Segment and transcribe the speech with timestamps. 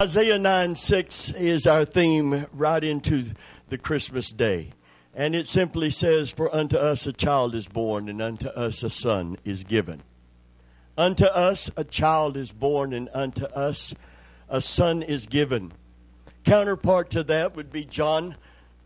[0.00, 3.24] Isaiah 9 6 is our theme right into
[3.68, 4.70] the Christmas day.
[5.12, 8.90] And it simply says, For unto us a child is born, and unto us a
[8.90, 10.04] son is given.
[10.96, 13.92] Unto us a child is born, and unto us
[14.48, 15.72] a son is given.
[16.44, 18.36] Counterpart to that would be John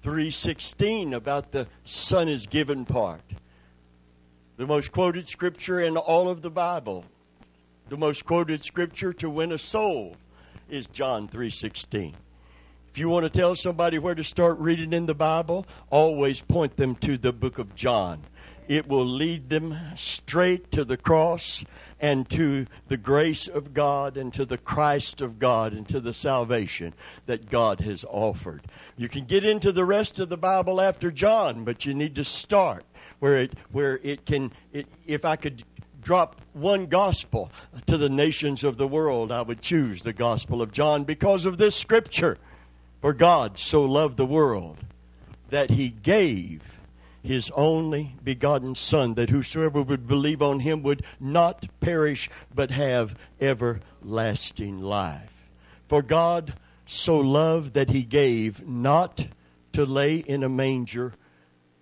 [0.02, 3.34] 3:16 about the son is given part.
[4.56, 7.04] The most quoted scripture in all of the Bible.
[7.90, 10.16] The most quoted scripture to win a soul
[10.72, 12.14] is John 3:16.
[12.90, 16.76] If you want to tell somebody where to start reading in the Bible, always point
[16.76, 18.22] them to the book of John.
[18.68, 21.64] It will lead them straight to the cross
[22.00, 26.14] and to the grace of God and to the Christ of God and to the
[26.14, 26.94] salvation
[27.26, 28.62] that God has offered.
[28.96, 32.24] You can get into the rest of the Bible after John, but you need to
[32.24, 32.84] start
[33.18, 35.64] where it where it can it, if I could
[36.00, 37.50] drop one gospel
[37.86, 41.58] to the nations of the world, I would choose the gospel of John because of
[41.58, 42.38] this scripture.
[43.00, 44.78] For God so loved the world
[45.50, 46.78] that he gave
[47.22, 53.16] his only begotten Son, that whosoever would believe on him would not perish, but have
[53.40, 55.50] everlasting life.
[55.88, 59.26] For God so loved that he gave not
[59.72, 61.14] to lay in a manger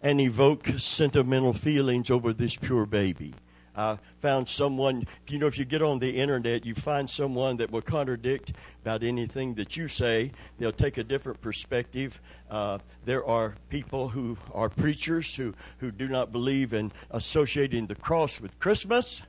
[0.02, 3.34] and evoke sentimental feelings over this pure baby
[3.80, 7.70] I found someone, you know, if you get on the internet, you find someone that
[7.70, 10.32] will contradict about anything that you say.
[10.58, 12.20] They'll take a different perspective.
[12.50, 17.94] Uh, there are people who are preachers who, who do not believe in associating the
[17.94, 19.22] cross with Christmas.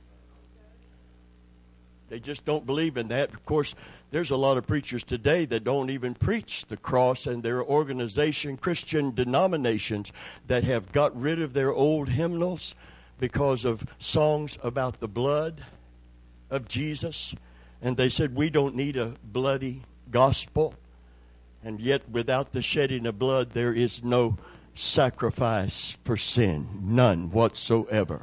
[2.10, 3.32] They just don't believe in that.
[3.32, 3.74] Of course,
[4.10, 7.64] there's a lot of preachers today that don't even preach the cross, and there are
[7.64, 10.12] organization, Christian denominations
[10.46, 12.74] that have got rid of their old hymnals
[13.22, 15.62] because of songs about the blood
[16.50, 17.36] of Jesus.
[17.80, 20.74] And they said, We don't need a bloody gospel.
[21.62, 24.38] And yet, without the shedding of blood, there is no
[24.74, 26.66] sacrifice for sin.
[26.82, 28.22] None whatsoever.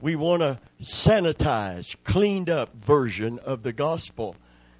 [0.00, 4.36] We want a sanitized, cleaned up version of the gospel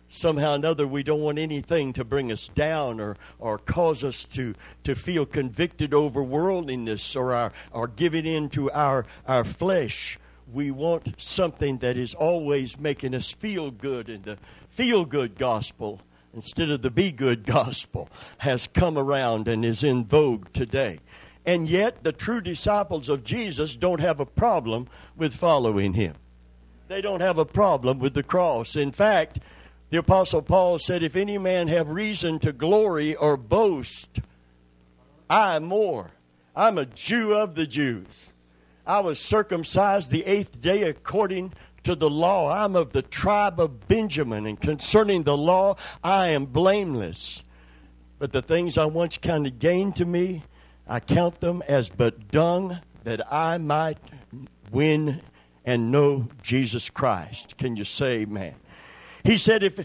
[0.08, 4.24] somehow or another we don't want anything to bring us down or, or cause us
[4.24, 4.54] to,
[4.84, 10.18] to feel convicted over worldliness or our, or giving in to our, our flesh.
[10.52, 14.38] We want something that is always making us feel good, and the
[14.70, 16.00] feel good gospel
[16.32, 18.08] instead of the be good gospel
[18.38, 21.00] has come around and is in vogue today.
[21.44, 24.86] And yet, the true disciples of Jesus don't have a problem
[25.16, 26.14] with following him.
[26.88, 28.76] They don't have a problem with the cross.
[28.76, 29.40] In fact,
[29.90, 34.20] the Apostle Paul said, If any man have reason to glory or boast,
[35.30, 36.10] I more.
[36.54, 38.32] I'm a Jew of the Jews.
[38.86, 41.52] I was circumcised the eighth day according
[41.84, 42.50] to the law.
[42.50, 47.42] I'm of the tribe of Benjamin, and concerning the law, I am blameless.
[48.18, 50.42] But the things I once counted gain to me,
[50.86, 53.98] I count them as but dung that I might
[54.70, 55.22] win
[55.64, 57.56] and know Jesus Christ.
[57.56, 58.54] Can you say amen?
[59.28, 59.78] He said, if,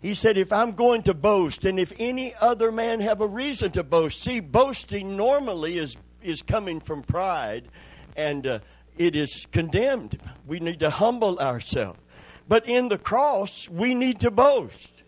[0.00, 3.70] he said, if I'm going to boast, and if any other man have a reason
[3.70, 7.68] to boast, see, boasting normally is, is coming from pride,
[8.16, 8.58] and uh,
[8.98, 10.20] it is condemned.
[10.48, 12.00] We need to humble ourselves.
[12.48, 15.04] But in the cross, we need to boast.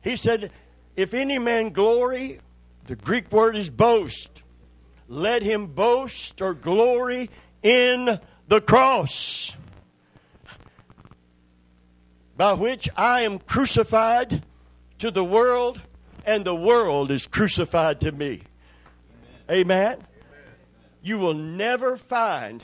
[0.00, 0.50] He said,
[0.96, 2.40] if any man glory,
[2.86, 4.42] the Greek word is boast.
[5.06, 7.28] Let him boast or glory
[7.62, 8.18] in
[8.48, 9.54] the cross
[12.38, 14.44] by which I am crucified
[14.98, 15.80] to the world,
[16.24, 18.42] and the world is crucified to me.
[19.50, 19.94] Amen.
[19.94, 20.06] Amen.
[21.02, 22.62] You will never find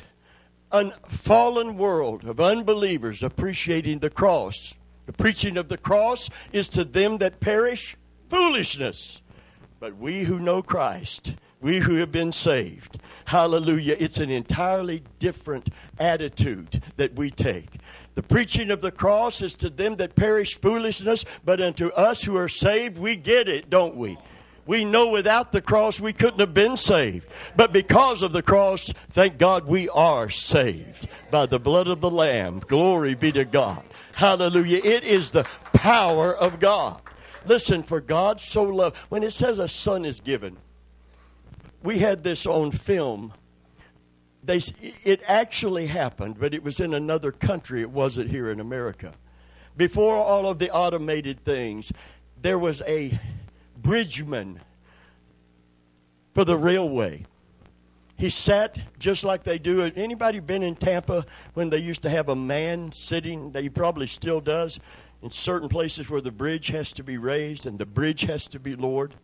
[0.70, 4.74] a fallen world of unbelievers appreciating the cross.
[5.06, 7.96] The preaching of the cross is to them that perish
[8.30, 9.22] foolishness.
[9.80, 15.70] But we who know Christ, we who have been saved, hallelujah, it's an entirely different
[15.98, 17.80] attitude that we take.
[18.14, 22.36] The preaching of the cross is to them that perish foolishness, but unto us who
[22.36, 24.16] are saved, we get it, don't we?
[24.66, 27.26] We know without the cross we couldn't have been saved.
[27.56, 32.10] But because of the cross, thank God we are saved by the blood of the
[32.10, 32.60] Lamb.
[32.60, 33.82] Glory be to God.
[34.14, 34.80] Hallelujah.
[34.82, 37.00] It is the power of God.
[37.44, 40.56] Listen, for God so loved, when it says a son is given,
[41.82, 43.34] we had this on film
[44.46, 44.60] they,
[45.04, 47.80] it actually happened, but it was in another country.
[47.80, 49.14] It wasn't here in America.
[49.76, 51.92] Before all of the automated things,
[52.40, 53.18] there was a
[53.76, 54.60] bridgeman
[56.34, 57.24] for the railway.
[58.16, 59.82] he sat just like they do.
[59.82, 63.52] Anybody been in Tampa when they used to have a man sitting?
[63.54, 64.78] He probably still does
[65.22, 68.60] in certain places where the bridge has to be raised and the bridge has to
[68.60, 69.14] be lowered.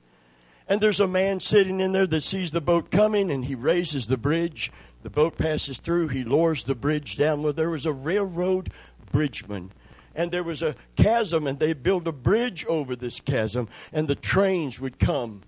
[0.66, 4.06] And there's a man sitting in there that sees the boat coming and he raises
[4.06, 4.72] the bridge.
[5.02, 6.08] The boat passes through.
[6.08, 7.42] He lowers the bridge down.
[7.42, 8.70] Well, there was a railroad
[9.10, 9.72] bridgeman
[10.14, 14.14] and there was a chasm and they built a bridge over this chasm and the
[14.14, 15.42] trains would come.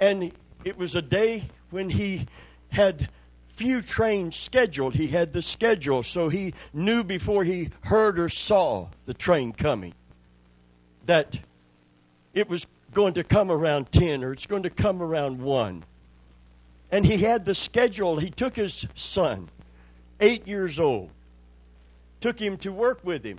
[0.00, 0.32] And
[0.64, 2.26] it was a day when he
[2.70, 3.08] had
[3.48, 4.94] few trains scheduled.
[4.94, 9.94] He had the schedule, so he knew before he heard or saw the train coming
[11.06, 11.40] that
[12.32, 15.84] it was going to come around 10 or it's going to come around 1.
[16.92, 18.18] And he had the schedule.
[18.18, 19.48] He took his son,
[20.20, 21.10] eight years old,
[22.20, 23.38] took him to work with him.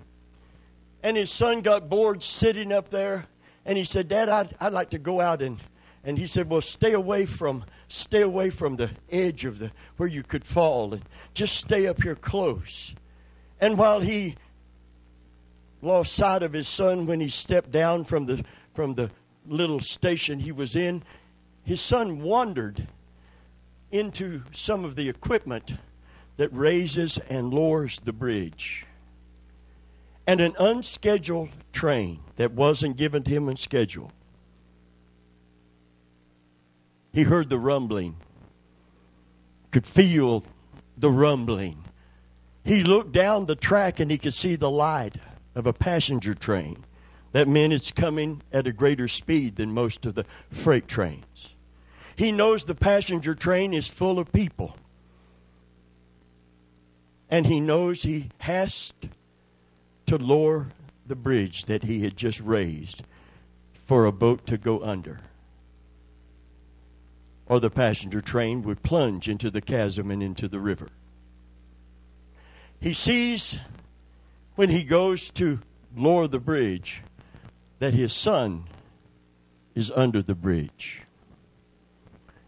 [1.04, 3.28] And his son got bored sitting up there,
[3.66, 5.60] and he said, Dad, I'd, I'd like to go out and
[6.04, 10.10] and he said, Well, stay away from stay away from the edge of the where
[10.10, 11.04] you could fall and
[11.34, 12.94] just stay up here close.
[13.62, 14.36] And while he
[15.82, 19.12] lost sight of his son when he stepped down from the from the
[19.48, 21.04] little station he was in,
[21.64, 22.88] his son wandered
[23.94, 25.76] into some of the equipment
[26.38, 28.86] that raises and lowers the bridge.
[30.26, 34.12] And an unscheduled train that wasn't given to him on schedule
[37.14, 38.16] he heard the rumbling,
[39.72, 40.44] could feel
[40.98, 41.84] the rumbling.
[42.66, 45.18] He looked down the track and he could see the light
[45.56, 46.84] of a passenger train.
[47.32, 51.53] That meant it's coming at a greater speed than most of the freight trains.
[52.16, 54.76] He knows the passenger train is full of people.
[57.30, 58.94] And he knows he has
[60.06, 60.68] to lower
[61.08, 63.04] the bridge that he had just raised
[63.86, 65.22] for a boat to go under
[67.46, 70.90] or the passenger train would plunge into the chasm and into the river.
[72.80, 73.60] He sees
[74.56, 75.60] when he goes to
[75.96, 77.04] lower the bridge
[77.78, 78.66] that his son
[79.76, 81.03] is under the bridge.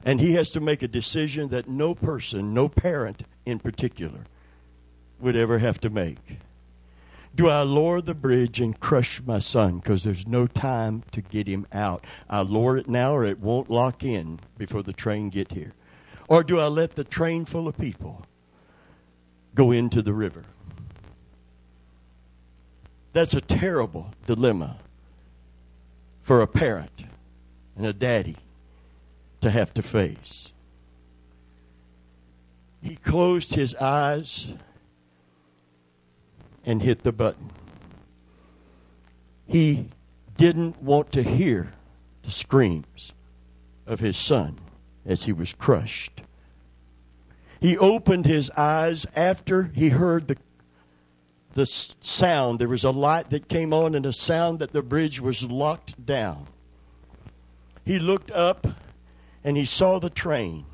[0.05, 4.25] And he has to make a decision that no person, no parent in particular,
[5.19, 6.37] would ever have to make.
[7.33, 11.47] Do I lower the bridge and crush my son because there's no time to get
[11.47, 12.05] him out?
[12.29, 15.73] I lower it now or it won't lock in before the train get here.
[16.29, 18.21] Or do I let the train full of people
[19.53, 20.45] go into the river?
[23.11, 24.77] That's a terrible dilemma
[26.21, 27.05] for a parent
[27.75, 28.37] and a daddy
[29.41, 30.51] to have to face.
[32.81, 34.53] He closed his eyes
[36.65, 37.51] and hit the button.
[39.47, 39.89] He
[40.37, 41.73] didn't want to hear
[42.23, 43.13] the screams
[43.85, 44.59] of his son
[45.05, 46.21] as he was crushed.
[47.59, 50.37] He opened his eyes after he heard the,
[51.53, 52.59] the sound.
[52.59, 56.05] There was a light that came on and a sound that the bridge was locked
[56.05, 56.47] down.
[57.85, 58.67] He looked up
[59.45, 60.65] and he saw the train.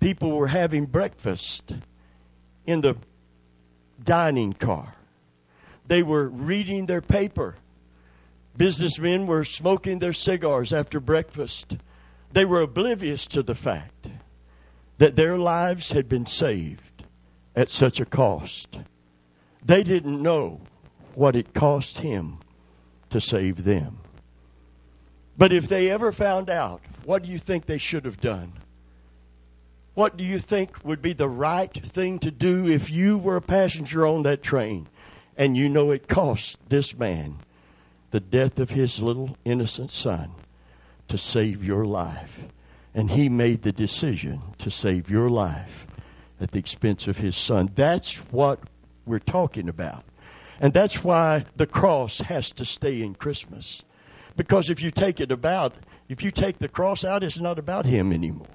[0.00, 1.74] People were having breakfast
[2.66, 2.96] in the
[4.02, 4.94] dining car.
[5.86, 7.56] They were reading their paper.
[8.56, 11.76] Businessmen were smoking their cigars after breakfast.
[12.32, 14.08] They were oblivious to the fact
[14.96, 17.04] that their lives had been saved
[17.54, 18.78] at such a cost.
[19.62, 20.62] They didn't know
[21.14, 22.38] what it cost him
[23.10, 24.01] to save them.
[25.42, 28.52] But if they ever found out, what do you think they should have done?
[29.94, 33.42] What do you think would be the right thing to do if you were a
[33.42, 34.86] passenger on that train?
[35.36, 37.40] And you know it cost this man
[38.12, 40.30] the death of his little innocent son
[41.08, 42.44] to save your life.
[42.94, 45.88] And he made the decision to save your life
[46.40, 47.72] at the expense of his son.
[47.74, 48.60] That's what
[49.04, 50.04] we're talking about.
[50.60, 53.82] And that's why the cross has to stay in Christmas.
[54.36, 55.74] Because if you take it about,
[56.08, 58.46] if you take the cross out, it's not about him anymore.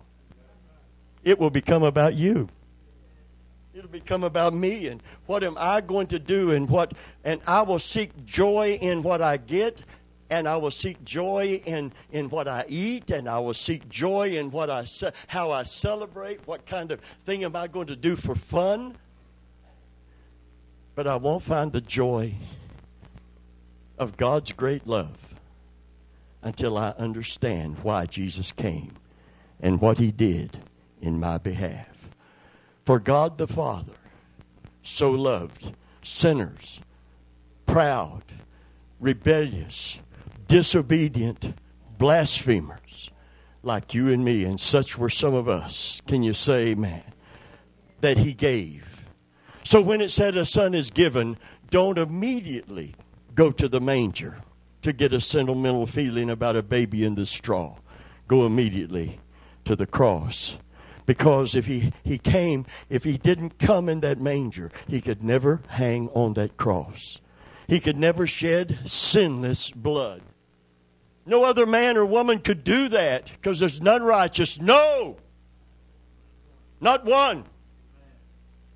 [1.24, 2.50] It will become about you.
[3.74, 6.94] It'll become about me and what am I going to do and what
[7.24, 9.82] and I will seek joy in what I get
[10.30, 14.38] and I will seek joy in, in what I eat, and I will seek joy
[14.38, 14.86] in what I
[15.28, 16.46] how I celebrate.
[16.46, 18.98] What kind of thing am I going to do for fun?
[20.96, 22.34] But I won't find the joy
[23.98, 25.27] of God's great love
[26.42, 28.94] until I understand why Jesus came
[29.60, 30.58] and what He did
[31.02, 32.10] in my behalf.
[32.86, 33.94] For God the Father
[34.82, 36.80] so loved sinners,
[37.66, 38.24] proud,
[39.00, 40.02] rebellious,
[40.48, 41.54] disobedient,
[41.98, 43.12] blasphemers,
[43.64, 46.02] like you and me, and such were some of us.
[46.08, 47.04] Can you say amen?
[48.00, 49.06] That he gave.
[49.64, 51.38] So when it said a son is given,
[51.70, 52.96] don't immediately
[53.36, 54.38] go to the manger
[54.88, 57.76] to get a sentimental feeling about a baby in the straw.
[58.28, 59.20] Go immediately
[59.66, 60.58] to the cross.
[61.06, 65.62] Because if he, he came, if he didn't come in that manger, he could never
[65.68, 67.20] hang on that cross.
[67.68, 70.22] He could never shed sinless blood.
[71.26, 74.60] No other man or woman could do that because there's none righteous.
[74.62, 75.18] No!
[76.80, 77.44] Not one.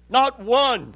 [0.09, 0.93] Not one.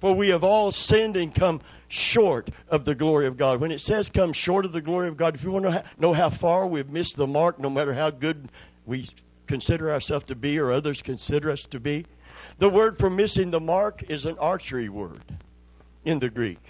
[0.00, 1.60] For we have all sinned and come
[1.94, 3.60] short of the glory of God.
[3.60, 6.12] When it says come short of the glory of God, if you want to know
[6.12, 8.48] how far we've missed the mark, no matter how good
[8.84, 9.08] we
[9.46, 12.04] consider ourselves to be or others consider us to be,
[12.58, 15.22] the word for missing the mark is an archery word
[16.04, 16.60] in the Greek.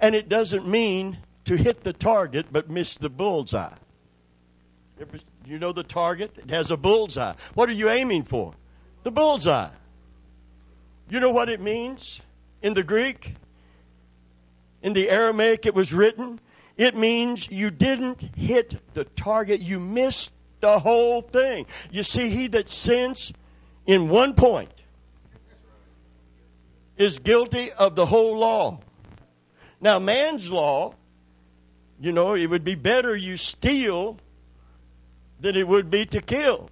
[0.00, 3.74] And it doesn't mean to hit the target but miss the bullseye.
[5.46, 6.36] You know the target?
[6.38, 7.34] It has a bullseye.
[7.54, 8.54] What are you aiming for?
[9.02, 9.70] The bullseye.
[11.08, 12.20] You know what it means
[12.62, 13.34] in the Greek?
[14.84, 16.38] In the Aramaic, it was written.
[16.76, 21.64] It means you didn't hit the target, you missed the whole thing.
[21.90, 23.32] You see, he that sins
[23.86, 24.82] in one point
[26.98, 28.80] is guilty of the whole law.
[29.80, 30.94] Now, man's law,
[31.98, 34.18] you know, it would be better you steal
[35.40, 36.68] than it would be to kill.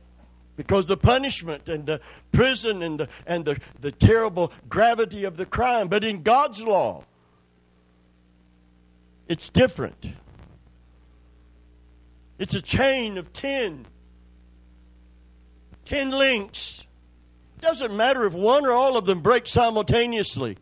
[0.57, 5.47] Because the punishment and the prison and the, and the, the terrible gravity of the
[5.47, 5.89] crime.
[5.89, 7.05] But in God's law,
[9.33, 10.09] it's different.
[12.39, 13.87] It's a chain of ten.
[15.87, 16.85] Ten links.
[17.59, 20.59] Doesn't matter if one or all of them break simultaneously.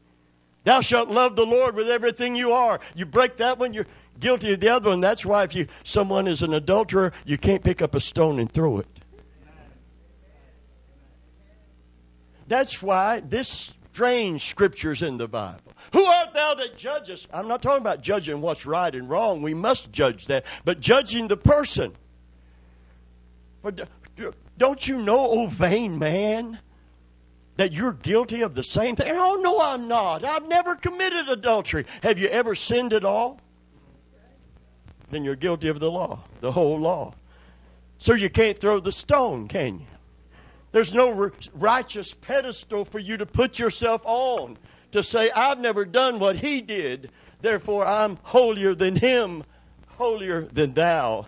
[0.62, 2.78] Thou shalt love the Lord with everything you are.
[2.94, 3.88] You break that one, you're
[4.20, 5.00] guilty of the other one.
[5.00, 8.48] That's why if you someone is an adulterer, you can't pick up a stone and
[8.48, 8.86] throw it.
[12.46, 15.72] That's why this strange scriptures in the Bible.
[15.92, 17.26] Who art thou that judgest?
[17.32, 19.42] I'm not talking about judging what's right and wrong.
[19.42, 21.92] We must judge that, but judging the person.
[23.62, 23.88] But
[24.56, 26.60] don't you know, O vain man?
[27.56, 29.12] that you're guilty of the same thing?
[29.14, 30.24] Oh, no, I'm not.
[30.24, 31.84] I've never committed adultery.
[32.02, 33.38] Have you ever sinned at all?
[35.10, 37.12] Then you're guilty of the law, the whole law.
[37.98, 39.86] So you can't throw the stone, can you?
[40.72, 44.56] There's no righteous pedestal for you to put yourself on
[44.92, 47.10] to say, I've never done what he did,
[47.40, 49.44] therefore I'm holier than him,
[49.86, 51.26] holier than thou.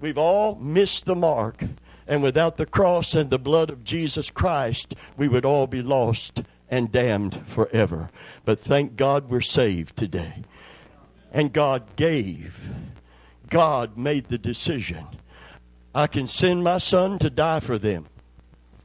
[0.00, 1.62] We've all missed the mark.
[2.08, 6.42] And without the cross and the blood of Jesus Christ, we would all be lost
[6.68, 8.10] and damned forever.
[8.44, 10.42] But thank God we're saved today.
[11.30, 12.70] And God gave,
[13.48, 15.06] God made the decision.
[15.94, 18.06] I can send my son to die for them,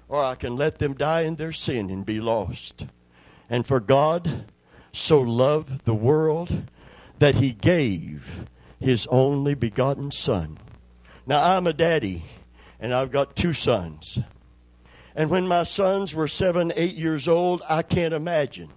[0.07, 2.85] or I can let them die in their sin and be lost.
[3.49, 4.45] And for God
[4.91, 6.69] so loved the world
[7.19, 8.45] that he gave
[8.79, 10.57] his only begotten son.
[11.25, 12.25] Now, I'm a daddy
[12.79, 14.19] and I've got two sons.
[15.15, 18.69] And when my sons were seven, eight years old, I can't imagine.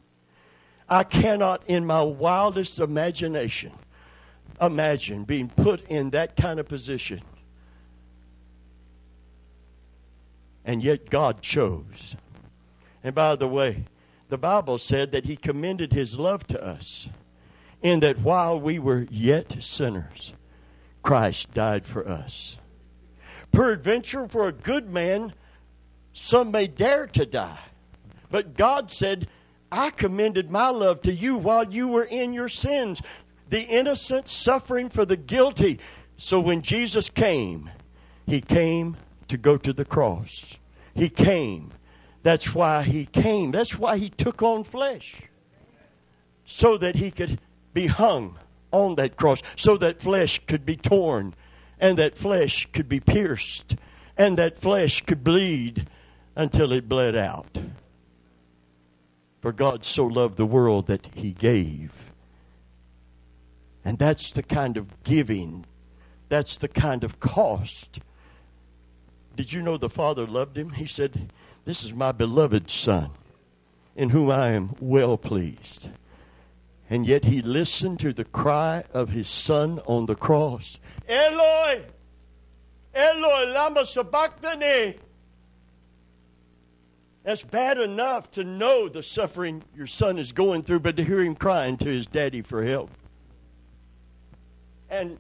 [0.89, 3.73] I cannot, in my wildest imagination,
[4.61, 7.21] imagine being put in that kind of position.
[10.65, 12.17] And yet God chose.
[13.03, 13.85] And by the way,
[14.29, 17.09] the Bible said that He commended His love to us,
[17.83, 20.35] in that while we were yet sinners,
[21.03, 22.59] Christ died for us.
[23.53, 25.33] Peradventure, for a good man,
[26.13, 27.59] some may dare to die.
[28.31, 29.29] But God said,
[29.73, 33.03] I commended my love to you while you were in your sins,
[33.49, 35.81] the innocent suffering for the guilty.
[36.17, 37.71] So when Jesus came,
[38.27, 38.97] he came
[39.31, 40.59] to go to the cross.
[40.95, 41.73] He came.
[42.23, 43.53] That's why he came.
[43.53, 45.23] That's why he took on flesh.
[46.45, 47.41] So that he could
[47.73, 48.39] be hung
[48.73, 51.35] on that cross, so that flesh could be torn
[51.81, 53.75] and that flesh could be pierced,
[54.17, 55.89] and that flesh could bleed
[56.37, 57.63] until it bled out.
[59.41, 62.13] For God so loved the world that he gave.
[63.83, 65.65] And that's the kind of giving,
[66.29, 68.01] that's the kind of cost.
[69.41, 70.69] Did you know the Father loved him?
[70.69, 71.33] He said,
[71.65, 73.09] This is my beloved Son,
[73.97, 75.89] in whom I am well pleased.
[76.91, 80.79] And yet he listened to the cry of his Son on the cross
[81.09, 81.85] Eloi,
[82.95, 84.99] Eloi, lama sabachthani.
[87.23, 91.23] That's bad enough to know the suffering your son is going through, but to hear
[91.23, 92.91] him crying to his daddy for help.
[94.91, 95.17] And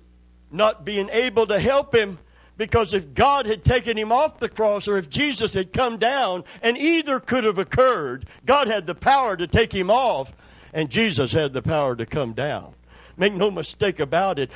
[0.50, 2.18] not being able to help him
[2.60, 6.44] because if God had taken him off the cross or if Jesus had come down,
[6.60, 10.34] and either could have occurred, God had the power to take him off,
[10.74, 12.74] and Jesus had the power to come down.
[13.16, 14.50] Make no mistake about it,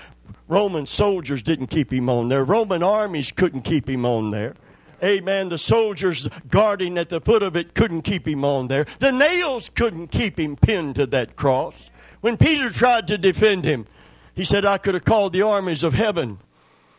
[0.48, 2.44] Roman soldiers didn't keep him on there.
[2.44, 4.54] Roman armies couldn't keep him on there.
[5.02, 5.48] Amen.
[5.48, 8.84] The soldiers guarding at the foot of it couldn't keep him on there.
[8.98, 11.88] The nails couldn't keep him pinned to that cross.
[12.20, 13.86] When Peter tried to defend him,
[14.34, 16.40] he said, I could have called the armies of heaven.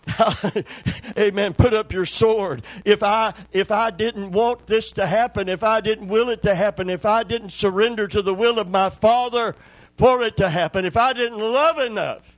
[1.17, 1.53] Amen.
[1.53, 2.63] Put up your sword.
[2.83, 6.55] If I if I didn't want this to happen, if I didn't will it to
[6.55, 9.55] happen, if I didn't surrender to the will of my Father
[9.97, 12.37] for it to happen, if I didn't love enough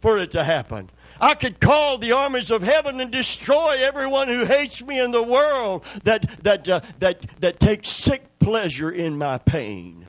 [0.00, 4.44] for it to happen, I could call the armies of heaven and destroy everyone who
[4.44, 9.38] hates me in the world that, that, uh, that, that takes sick pleasure in my
[9.38, 10.08] pain.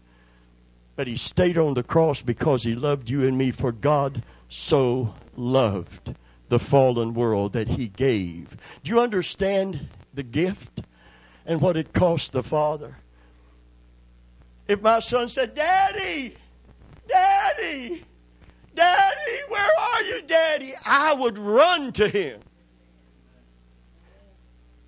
[0.96, 5.14] But he stayed on the cross because he loved you and me, for God so
[5.36, 6.16] loved
[6.50, 8.58] the fallen world that he gave.
[8.84, 10.82] Do you understand the gift
[11.46, 12.98] and what it cost the Father?
[14.68, 16.36] If my son said, Daddy,
[17.08, 18.04] Daddy,
[18.74, 20.74] Daddy, where are you, Daddy?
[20.86, 22.42] I would run to him.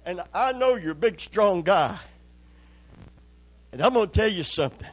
[0.05, 1.99] And I know you're a big, strong guy.
[3.71, 4.87] And I'm going to tell you something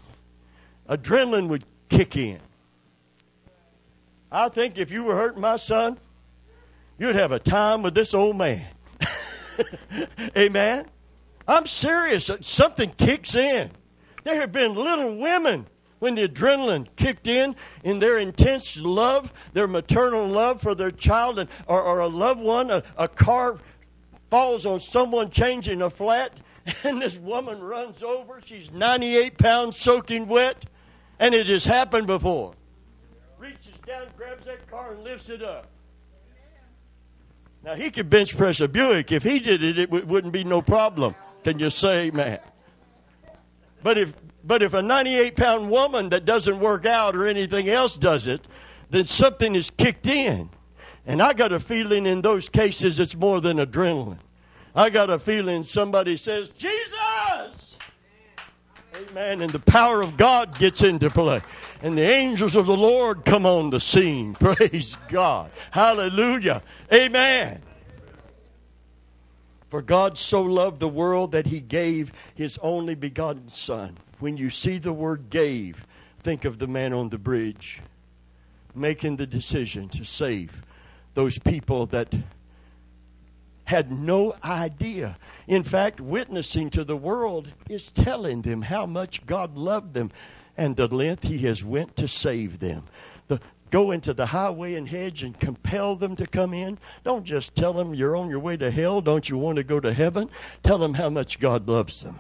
[0.89, 2.41] adrenaline would kick in.
[4.31, 5.99] I think if you were hurting my son,
[6.99, 8.67] you'd have a time with this old man.
[10.37, 10.87] Amen?
[11.47, 12.31] I'm serious.
[12.41, 13.71] Something kicks in.
[14.25, 15.67] There have been little women
[15.99, 21.39] when the adrenaline kicked in in their intense love, their maternal love for their child
[21.39, 23.59] and, or, or a loved one, a, a car
[24.31, 26.33] falls on someone changing a flat,
[26.85, 28.41] and this woman runs over.
[28.45, 30.65] She's 98 pounds soaking wet,
[31.19, 32.55] and it has happened before.
[33.39, 35.69] Reaches down, grabs that car, and lifts it up.
[37.65, 39.11] Now, he could bench press a Buick.
[39.11, 41.15] If he did it, it w- wouldn't be no problem.
[41.45, 42.41] Can you say, man?
[43.83, 44.15] But if
[44.47, 48.47] but if a 98 pound woman that doesn't work out or anything else does it,
[48.91, 50.51] then something is kicked in.
[51.07, 54.19] And I got a feeling in those cases it's more than adrenaline.
[54.75, 57.79] I got a feeling somebody says, Jesus!
[58.97, 59.41] Amen.
[59.41, 61.41] And the power of God gets into play.
[61.85, 64.33] And the angels of the Lord come on the scene.
[64.41, 65.51] Praise God.
[65.71, 66.63] Hallelujah.
[66.91, 67.61] Amen.
[69.69, 74.49] For God so loved the world that he gave his only begotten Son when you
[74.49, 75.87] see the word gave,
[76.23, 77.83] think of the man on the bridge
[78.75, 80.63] making the decision to save
[81.13, 82.15] those people that
[83.65, 85.19] had no idea.
[85.47, 90.11] In fact, witnessing to the world is telling them how much God loved them
[90.57, 92.85] and the length he has went to save them.
[93.29, 93.41] The,
[93.71, 96.79] go into the highway and hedge and compel them to come in.
[97.03, 99.01] Don't just tell them you're on your way to hell.
[99.01, 100.31] Don't you want to go to heaven?
[100.63, 102.19] Tell them how much God loves them.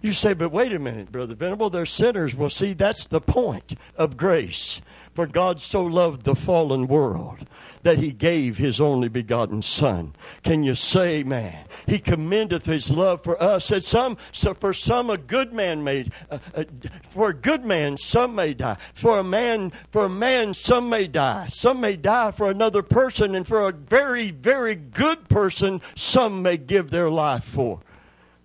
[0.00, 2.34] You say, but wait a minute, Brother Venable, they're sinners.
[2.34, 4.80] Well, see, that's the point of grace.
[5.14, 7.46] For God so loved the fallen world
[7.82, 10.14] that he gave his only begotten Son.
[10.42, 11.66] Can you say, man?
[11.86, 13.68] He commendeth his love for us.
[13.68, 16.64] That some, so for some, a good man may, uh, uh,
[17.10, 18.76] for a good man, some may die.
[18.94, 21.48] For a man, for a man, some may die.
[21.48, 26.56] Some may die for another person, and for a very, very good person, some may
[26.56, 27.80] give their life for.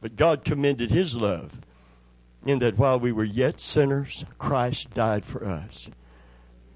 [0.02, 1.60] But God commended his love
[2.46, 5.90] in that while we were yet sinners, Christ died for us.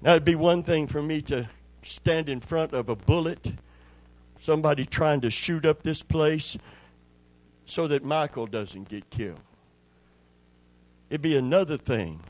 [0.00, 1.48] Now, it'd be one thing for me to
[1.82, 3.52] stand in front of a bullet,
[4.40, 6.56] somebody trying to shoot up this place
[7.66, 9.40] so that Michael doesn't get killed.
[11.10, 12.20] It'd be another thing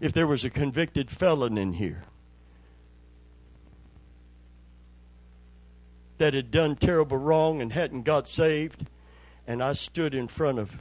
[0.00, 2.04] if there was a convicted felon in here
[6.18, 8.86] that had done terrible wrong and hadn't got saved
[9.46, 10.80] and I stood in front of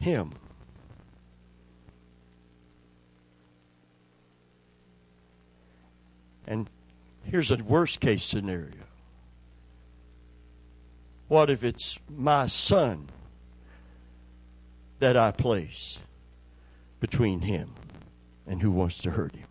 [0.00, 0.32] him.
[6.46, 6.70] And
[7.30, 8.84] here's a worst case scenario.
[11.28, 13.08] What if it's my son
[14.98, 15.98] that I place
[17.00, 17.74] between him
[18.46, 19.46] and who wants to hurt him?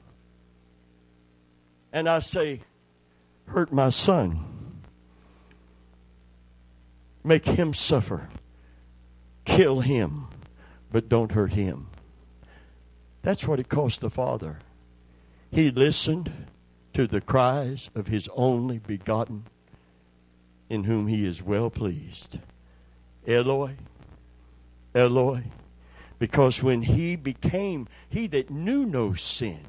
[1.93, 2.61] And I say,
[3.45, 4.57] hurt my son
[7.27, 8.29] Make him suffer.
[9.43, 10.27] Kill him,
[10.93, 11.87] but don't hurt him.
[13.21, 14.59] That's what it cost the Father.
[15.51, 16.31] He listened
[16.97, 19.43] to the cries of his only begotten,
[20.67, 22.39] in whom he is well pleased.
[23.27, 23.75] Eloi,
[24.95, 25.43] Eloi.
[26.17, 29.59] Because when he became, he that knew no sin,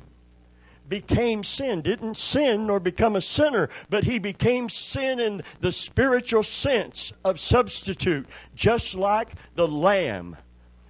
[0.89, 1.83] became sin.
[1.83, 7.39] Didn't sin nor become a sinner, but he became sin in the spiritual sense of
[7.39, 10.39] substitute, just like the lamb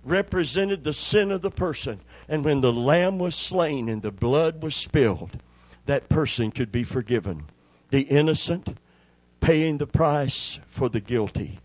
[0.04, 1.98] represented the sin of the person.
[2.28, 5.42] And when the lamb was slain and the blood was spilled,
[5.88, 7.44] that person could be forgiven.
[7.88, 8.76] The innocent
[9.40, 11.60] paying the price for the guilty.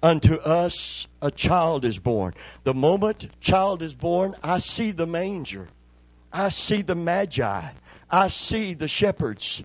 [0.00, 2.34] Unto us a child is born.
[2.62, 5.68] The moment child is born, I see the manger.
[6.32, 7.70] I see the magi.
[8.08, 9.64] I see the shepherds.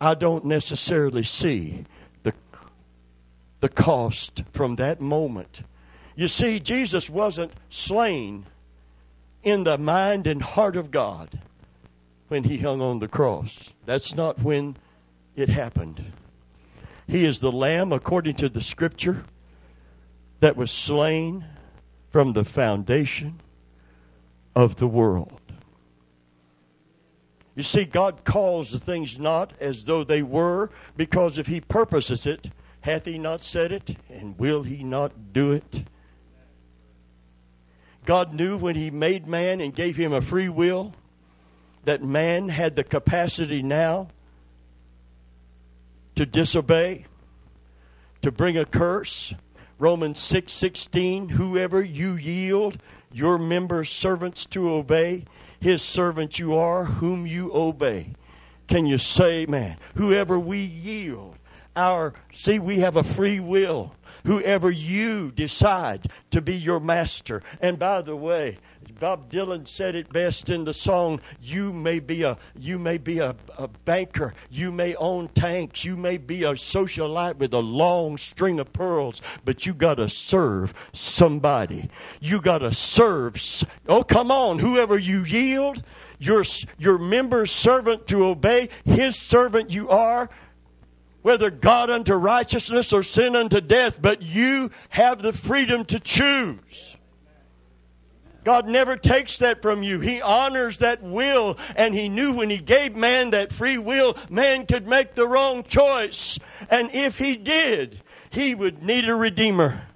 [0.00, 1.84] I don't necessarily see
[2.24, 2.34] the,
[3.60, 5.62] the cost from that moment.
[6.16, 8.46] You see, Jesus wasn't slain
[9.44, 11.38] in the mind and heart of God
[12.28, 13.72] when he hung on the cross.
[13.84, 14.76] That's not when
[15.34, 16.12] it happened.
[17.06, 19.24] He is the Lamb, according to the Scripture,
[20.40, 21.44] that was slain
[22.10, 23.40] from the foundation
[24.54, 25.40] of the world.
[27.54, 32.26] You see, God calls the things not as though they were, because if He purposes
[32.26, 35.84] it, hath He not said it, and will He not do it?
[38.04, 40.94] God knew when He made man and gave him a free will
[41.86, 44.08] that man had the capacity now
[46.16, 47.06] to disobey,
[48.22, 49.32] to bring a curse.
[49.78, 52.78] Romans 6 16, whoever you yield
[53.12, 55.24] your members servants to obey,
[55.60, 58.14] his servant you are, whom you obey.
[58.66, 61.36] Can you say, man, whoever we yield
[61.76, 63.94] our, see, we have a free will
[64.26, 67.42] whoever you decide to be your master.
[67.60, 68.58] And by the way,
[68.98, 73.18] Bob Dylan said it best in the song, you may be a you may be
[73.18, 78.16] a, a banker, you may own tanks, you may be a socialite with a long
[78.16, 81.90] string of pearls, but you gotta serve somebody.
[82.20, 83.36] You gotta serve
[83.86, 85.82] oh come on, whoever you yield,
[86.18, 86.44] your
[86.78, 90.30] your member's servant to obey, his servant you are,
[91.20, 96.95] whether God unto righteousness or sin unto death, but you have the freedom to choose.
[98.46, 99.98] God never takes that from you.
[99.98, 104.66] He honors that will, and He knew when He gave man that free will, man
[104.66, 106.38] could make the wrong choice.
[106.70, 109.88] And if He did, He would need a Redeemer.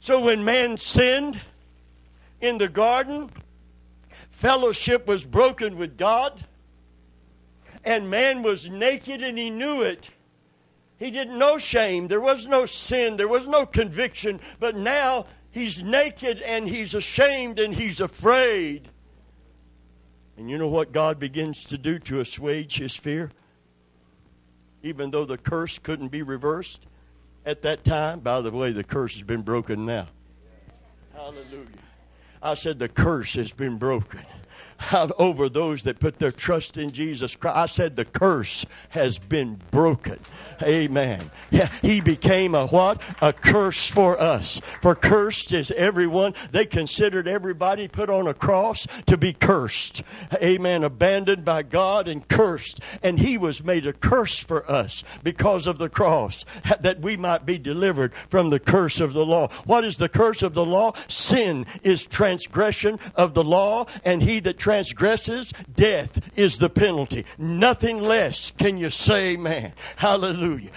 [0.00, 1.40] So when man sinned
[2.40, 3.30] in the garden,
[4.32, 6.44] fellowship was broken with God
[7.84, 10.10] and man was naked and he knew it.
[10.98, 12.08] He didn't know shame.
[12.08, 13.16] There was no sin.
[13.16, 14.40] There was no conviction.
[14.58, 18.90] But now he's naked and he's ashamed and he's afraid.
[20.36, 23.30] And you know what God begins to do to assuage his fear?
[24.82, 26.84] Even though the curse couldn't be reversed
[27.46, 28.20] at that time.
[28.20, 30.08] By the way, the curse has been broken now.
[31.14, 31.66] Hallelujah.
[32.42, 34.20] I said the curse has been broken
[35.18, 37.56] over those that put their trust in Jesus Christ.
[37.56, 40.18] I said the curse has been broken.
[40.62, 41.30] Amen.
[41.82, 43.02] He became a what?
[43.20, 44.60] A curse for us.
[44.80, 46.34] For cursed is everyone.
[46.50, 50.02] They considered everybody put on a cross to be cursed.
[50.34, 50.82] Amen.
[50.82, 52.80] Abandoned by God and cursed.
[53.02, 56.44] And he was made a curse for us because of the cross
[56.80, 59.48] that we might be delivered from the curse of the law.
[59.64, 60.92] What is the curse of the law?
[61.08, 67.24] Sin is transgression of the law and he that transgresses death is the penalty.
[67.38, 69.72] Nothing less can you say, man.
[69.94, 70.72] Hallelujah.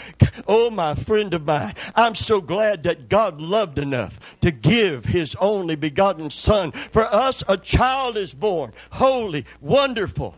[0.47, 5.35] Oh, my friend of mine, I'm so glad that God loved enough to give his
[5.39, 6.71] only begotten Son.
[6.71, 10.35] For us, a child is born, holy, wonderful.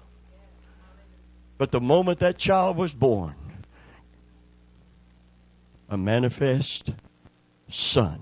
[1.58, 3.36] But the moment that child was born,
[5.90, 6.92] a manifest
[7.70, 8.22] Son,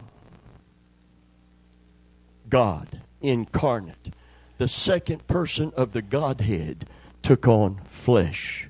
[2.50, 4.16] God incarnate,
[4.60, 6.88] the second person of the Godhead,
[7.24, 8.68] took on flesh.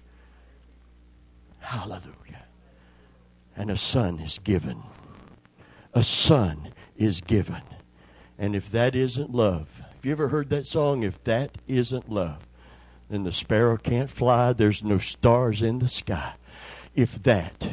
[1.60, 2.20] Hallelujah
[3.60, 4.82] and a son is given.
[5.94, 7.62] A son is given.
[8.38, 11.04] And if that isn't love, have you ever heard that song?
[11.04, 12.48] If that isn't love,
[13.10, 16.36] then the sparrow can't fly, there's no stars in the sky.
[16.96, 17.68] If that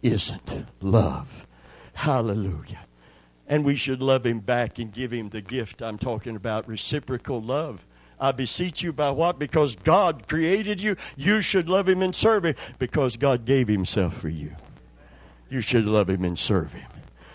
[0.00, 1.48] isn't love,
[1.94, 2.86] hallelujah.
[3.52, 7.42] And we should love him back and give him the gift I'm talking about reciprocal
[7.42, 7.84] love.
[8.18, 9.38] I beseech you by what?
[9.38, 14.16] Because God created you, you should love him and serve him because God gave himself
[14.16, 14.56] for you
[15.52, 16.88] you should love him and serve him.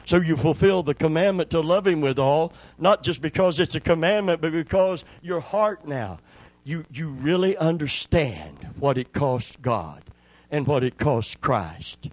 [0.05, 3.79] So you fulfill the commandment to love him with all, not just because it's a
[3.79, 6.17] commandment, but because your heart now,
[6.63, 10.03] you, you really understand what it cost God
[10.49, 12.09] and what it cost Christ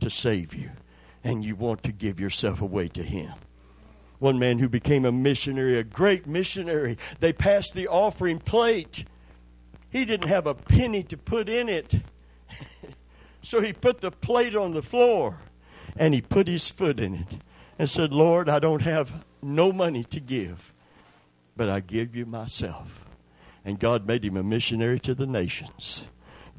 [0.00, 0.70] to save you.
[1.24, 3.32] And you want to give yourself away to him.
[4.26, 9.04] One man who became a missionary, a great missionary, they passed the offering plate
[9.88, 12.00] he didn't have a penny to put in it.
[13.42, 15.38] so he put the plate on the floor
[15.96, 17.38] and he put his foot in it
[17.78, 20.74] and said, Lord, I don't have no money to give,
[21.56, 23.06] but I give you myself.
[23.64, 26.02] And God made him a missionary to the nations.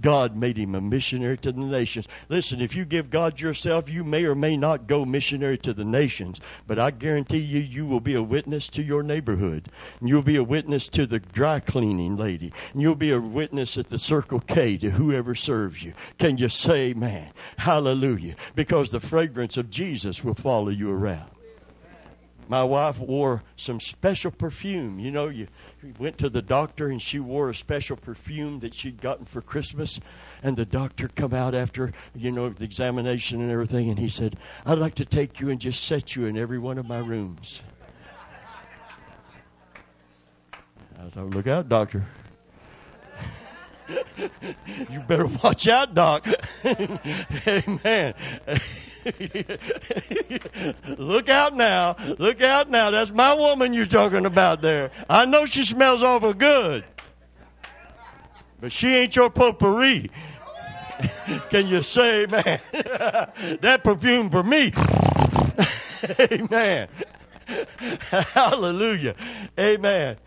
[0.01, 2.07] God made him a missionary to the nations.
[2.29, 5.86] Listen, if you give God yourself, you may or may not go missionary to the
[5.86, 9.69] nations, but I guarantee you, you will be a witness to your neighborhood.
[9.99, 12.51] And you'll be a witness to the dry cleaning lady.
[12.73, 15.93] And you'll be a witness at the Circle K to whoever serves you.
[16.17, 18.36] Can you say, man, hallelujah?
[18.55, 21.29] Because the fragrance of Jesus will follow you around
[22.49, 24.99] my wife wore some special perfume.
[24.99, 25.47] You know, you
[25.99, 29.99] went to the doctor and she wore a special perfume that she'd gotten for Christmas.
[30.41, 34.37] And the doctor come out after, you know, the examination and everything, and he said,
[34.65, 37.61] I'd like to take you and just set you in every one of my rooms.
[40.99, 42.05] I thought, look out, doctor.
[44.17, 46.27] you better watch out, Doc.
[47.47, 48.13] Amen.
[50.98, 51.96] Look out now.
[52.17, 52.91] Look out now.
[52.91, 54.91] That's my woman you're talking about there.
[55.10, 56.84] I know she smells awful good.
[58.60, 60.10] But she ain't your potpourri.
[61.50, 62.60] Can you say, man,
[63.62, 64.74] that perfume for me?
[66.32, 66.88] Amen.
[68.10, 69.15] Hallelujah.
[69.60, 70.17] Amen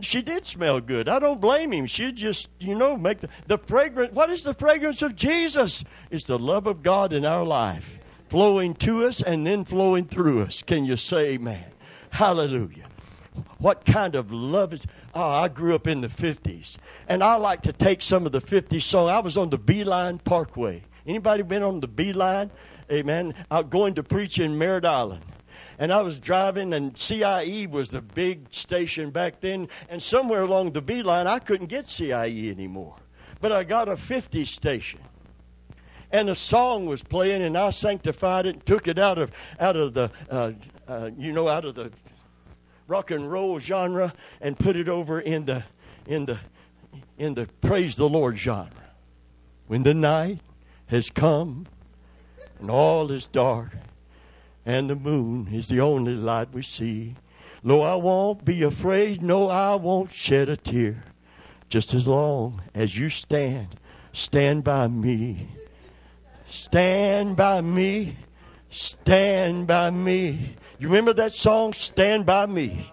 [0.00, 1.08] she did smell good.
[1.08, 1.86] I don't blame him.
[1.86, 4.12] She just, you know, make the, the fragrance.
[4.12, 5.84] What is the fragrance of Jesus?
[6.10, 10.42] It's the love of God in our life, flowing to us and then flowing through
[10.42, 10.62] us.
[10.62, 11.64] Can you say amen?
[12.10, 12.88] Hallelujah.
[13.58, 14.86] What kind of love is.
[15.14, 16.76] Oh, I grew up in the 50s.
[17.08, 19.10] And I like to take some of the 50s songs.
[19.10, 20.82] I was on the Beeline Parkway.
[21.06, 22.50] Anybody been on the Beeline?
[22.90, 23.34] Amen.
[23.50, 25.22] Out going to preach in Merritt Island
[25.82, 29.66] and I was driving, and CIE was the big station back then.
[29.88, 32.94] And somewhere along the Beeline, I couldn't get CIE anymore.
[33.40, 35.00] But I got a 50 station.
[36.12, 39.74] And a song was playing, and I sanctified it and took it out of, out
[39.74, 40.52] of the, uh,
[40.86, 41.90] uh, you know, out of the
[42.86, 45.64] rock and roll genre and put it over in the,
[46.06, 46.38] in the,
[47.18, 48.70] in the praise the Lord genre.
[49.66, 50.38] When the night
[50.86, 51.66] has come
[52.60, 53.72] and all is dark
[54.64, 57.14] and the moon is the only light we see.
[57.62, 61.04] Lo, I won't be afraid, no, I won't shed a tear.
[61.68, 63.76] Just as long as you stand,
[64.12, 65.48] stand by me.
[66.46, 68.16] Stand by me,
[68.68, 70.56] stand by me.
[70.78, 72.90] You remember that song, Stand by Me?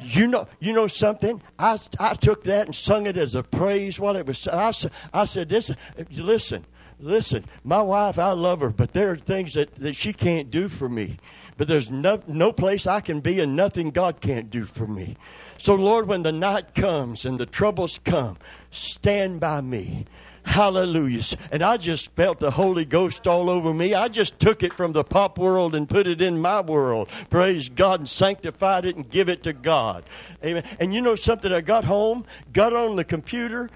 [0.00, 1.40] You know, you know something.
[1.58, 4.46] I I took that and sung it as a praise while it was.
[4.46, 4.72] I,
[5.14, 5.70] I said, "This,
[6.10, 6.66] listen
[7.02, 10.68] listen, my wife, I love her, but there are things that, that she can't do
[10.68, 11.18] for me.
[11.58, 15.16] But there's no, no place I can be and nothing God can't do for me.
[15.58, 18.38] So, Lord, when the night comes and the troubles come,
[18.70, 20.06] stand by me.
[20.44, 21.22] Hallelujah.
[21.52, 23.94] And I just felt the Holy Ghost all over me.
[23.94, 27.08] I just took it from the pop world and put it in my world.
[27.30, 30.04] Praise God and sanctified it and give it to God.
[30.44, 30.64] Amen.
[30.80, 31.52] And you know something?
[31.52, 33.70] I got home, got on the computer,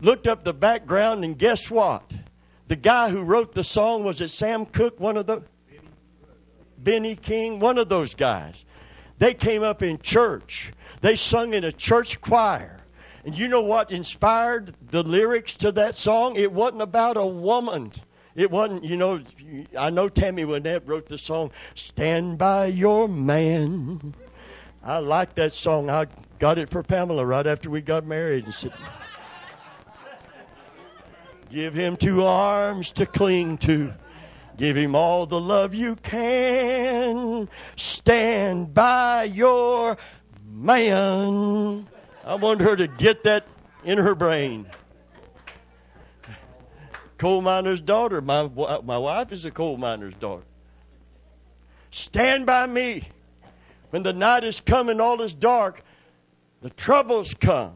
[0.00, 2.08] looked up the background, and guess what?
[2.68, 5.42] The guy who wrote the song was it Sam Cooke, one of the
[6.78, 8.64] Benny King, one of those guys.
[9.18, 10.72] They came up in church.
[11.00, 12.80] They sung in a church choir.
[13.24, 16.36] And you know what inspired the lyrics to that song?
[16.36, 17.92] It wasn't about a woman.
[18.34, 19.20] It wasn't, you know,
[19.76, 24.14] I know Tammy Wynette wrote the song, Stand by Your Man.
[24.82, 25.90] I like that song.
[25.90, 26.06] I
[26.38, 28.46] got it for Pamela right after we got married
[31.50, 33.92] Give him two arms to cling to.
[34.56, 37.48] Give him all the love you can.
[37.76, 39.96] Stand by your
[40.50, 41.86] man.
[42.24, 43.46] I want her to get that
[43.84, 44.66] in her brain.
[47.18, 48.20] Coal miner's daughter.
[48.20, 48.48] My,
[48.82, 50.44] my wife is a coal miner's daughter.
[51.90, 53.08] Stand by me.
[53.90, 55.82] When the night is coming, all is dark,
[56.60, 57.74] the troubles come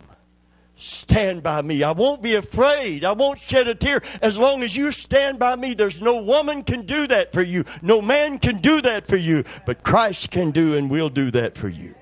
[0.80, 1.82] stand by me.
[1.82, 3.04] I won't be afraid.
[3.04, 5.74] I won't shed a tear as long as you stand by me.
[5.74, 7.64] There's no woman can do that for you.
[7.82, 11.56] No man can do that for you, but Christ can do and will do that
[11.56, 11.94] for you.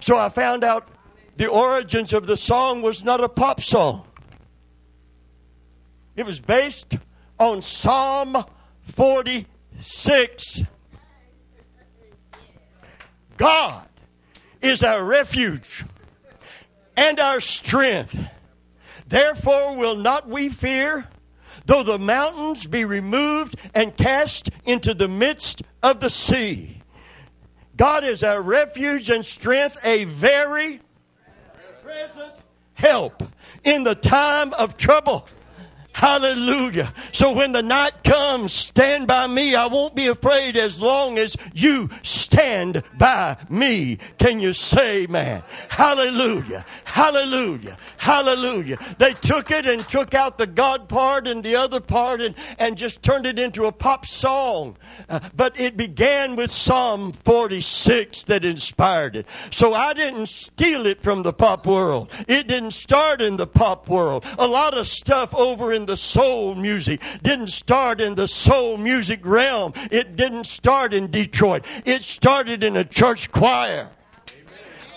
[0.00, 0.88] So I found out
[1.36, 4.06] the origins of the song was not a pop song.
[6.16, 6.98] It was based
[7.38, 8.36] on Psalm
[8.82, 10.62] 46.
[13.36, 13.88] God
[14.60, 15.84] is our refuge
[16.96, 18.18] and our strength.
[19.06, 21.08] Therefore, will not we fear,
[21.66, 26.82] though the mountains be removed and cast into the midst of the sea.
[27.76, 30.80] God is our refuge and strength, a very
[31.82, 32.34] present
[32.74, 33.22] help
[33.64, 35.26] in the time of trouble.
[36.00, 36.94] Hallelujah.
[37.12, 39.54] So when the night comes, stand by me.
[39.54, 43.98] I won't be afraid as long as you stand by me.
[44.18, 45.42] Can you say, man?
[45.68, 46.64] Hallelujah.
[46.84, 47.76] Hallelujah.
[47.98, 48.78] Hallelujah.
[48.96, 52.78] They took it and took out the God part and the other part and, and
[52.78, 54.78] just turned it into a pop song.
[55.08, 59.26] Uh, but it began with Psalm 46 that inspired it.
[59.50, 62.10] So I didn't steal it from the pop world.
[62.26, 64.24] It didn't start in the pop world.
[64.38, 68.76] A lot of stuff over in in the soul music, didn't start in the soul
[68.76, 69.72] music realm.
[69.90, 71.66] It didn't start in Detroit.
[71.84, 73.90] It started in a church choir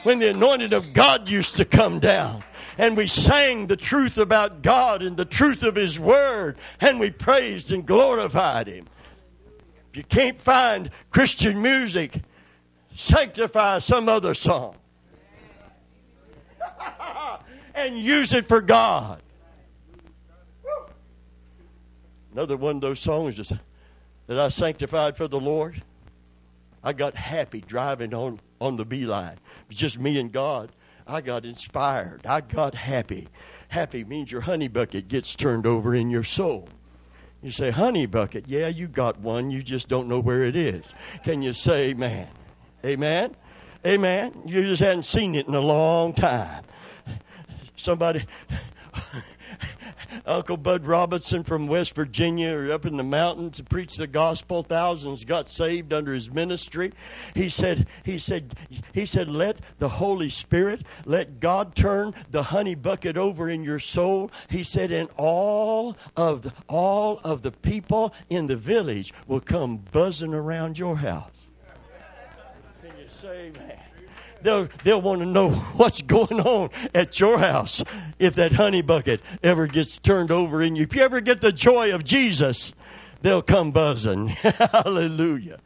[0.03, 2.43] when the anointing of God used to come down.
[2.77, 7.09] And we sang the truth about God and the truth of His Word, and we
[7.09, 8.85] praised and glorified Him.
[9.89, 12.21] If you can't find Christian music,
[12.93, 14.75] sanctify some other song
[17.75, 19.23] and use it for God.
[22.33, 23.53] Another one of those songs is
[24.27, 25.83] that I sanctified for the Lord.
[26.83, 29.33] I got happy driving on, on the beeline.
[29.33, 30.71] It was just me and God.
[31.05, 32.25] I got inspired.
[32.25, 33.27] I got happy.
[33.69, 36.69] Happy means your honey bucket gets turned over in your soul.
[37.41, 38.45] You say, honey bucket.
[38.47, 39.51] Yeah, you got one.
[39.51, 40.85] You just don't know where it is.
[41.23, 42.29] Can you say amen?
[42.85, 43.35] Amen?
[43.85, 44.33] Amen?
[44.45, 46.63] You just hadn't seen it in a long time.
[47.75, 48.25] Somebody,
[50.25, 54.63] Uncle Bud Robinson from West Virginia or up in the mountains to preach the gospel.
[54.63, 56.91] Thousands got saved under his ministry.
[57.35, 58.53] He said, he said,
[58.93, 63.79] he said, let the Holy Spirit, let God turn the honey bucket over in your
[63.79, 64.31] soul.
[64.49, 69.77] He said, and all of the, all of the people in the village will come
[69.91, 71.47] buzzing around your house.
[72.81, 73.92] Can you say that?
[74.43, 77.83] They'll, they'll want to know what's going on at your house
[78.19, 80.83] if that honey bucket ever gets turned over in you.
[80.83, 82.73] If you ever get the joy of Jesus,
[83.21, 84.27] they'll come buzzing.
[84.27, 85.59] Hallelujah.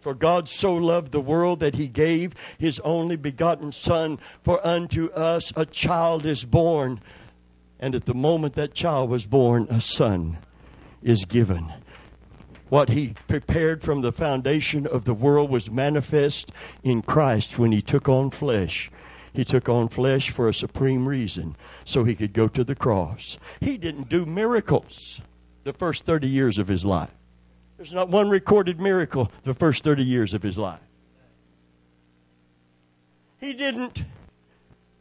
[0.00, 5.10] For God so loved the world that he gave his only begotten Son, for unto
[5.10, 7.00] us a child is born.
[7.78, 10.38] And at the moment that child was born, a son
[11.02, 11.72] is given
[12.70, 16.52] what he prepared from the foundation of the world was manifest
[16.82, 18.90] in Christ when he took on flesh.
[19.32, 23.38] He took on flesh for a supreme reason, so he could go to the cross.
[23.60, 25.20] He didn't do miracles
[25.64, 27.10] the first 30 years of his life.
[27.76, 30.80] There's not one recorded miracle the first 30 years of his life.
[33.38, 34.04] He didn't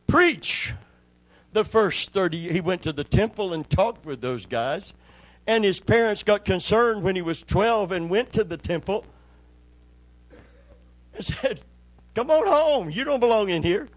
[0.08, 0.73] preach
[1.51, 4.93] the first 30 he went to the temple and talked with those guys
[5.49, 9.03] and his parents got concerned when he was 12 and went to the temple
[11.15, 11.62] and said,
[12.13, 12.91] Come on home.
[12.91, 13.89] You don't belong in here.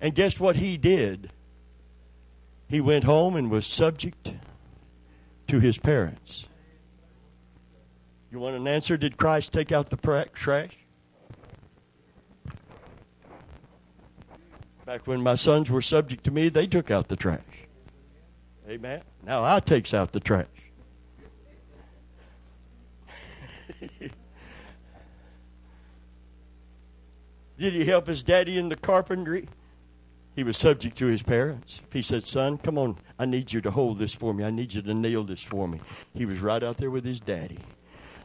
[0.00, 1.32] And guess what he did?
[2.68, 4.32] He went home and was subject
[5.48, 6.46] to his parents.
[8.30, 8.96] You want an answer?
[8.96, 10.70] Did Christ take out the trash?
[14.86, 17.40] Back when my sons were subject to me, they took out the trash.
[18.68, 19.02] Amen.
[19.24, 20.46] Now I takes out the trash.
[27.58, 29.48] Did he help his daddy in the carpentry?
[30.34, 31.80] He was subject to his parents.
[31.92, 34.44] He said, Son, come on, I need you to hold this for me.
[34.44, 35.80] I need you to nail this for me.
[36.14, 37.58] He was right out there with his daddy,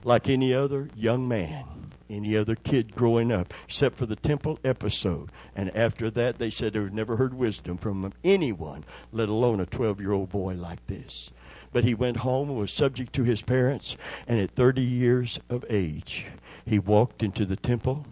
[0.04, 1.66] like any other young man
[2.10, 5.32] any other kid growing up, except for the temple episode.
[5.56, 10.00] And after that, they said they've never heard wisdom from anyone, let alone a 12
[10.00, 11.32] year old boy like this.
[11.72, 15.66] But he went home and was subject to his parents, and at 30 years of
[15.70, 16.28] age,
[16.66, 18.06] he walked into the temple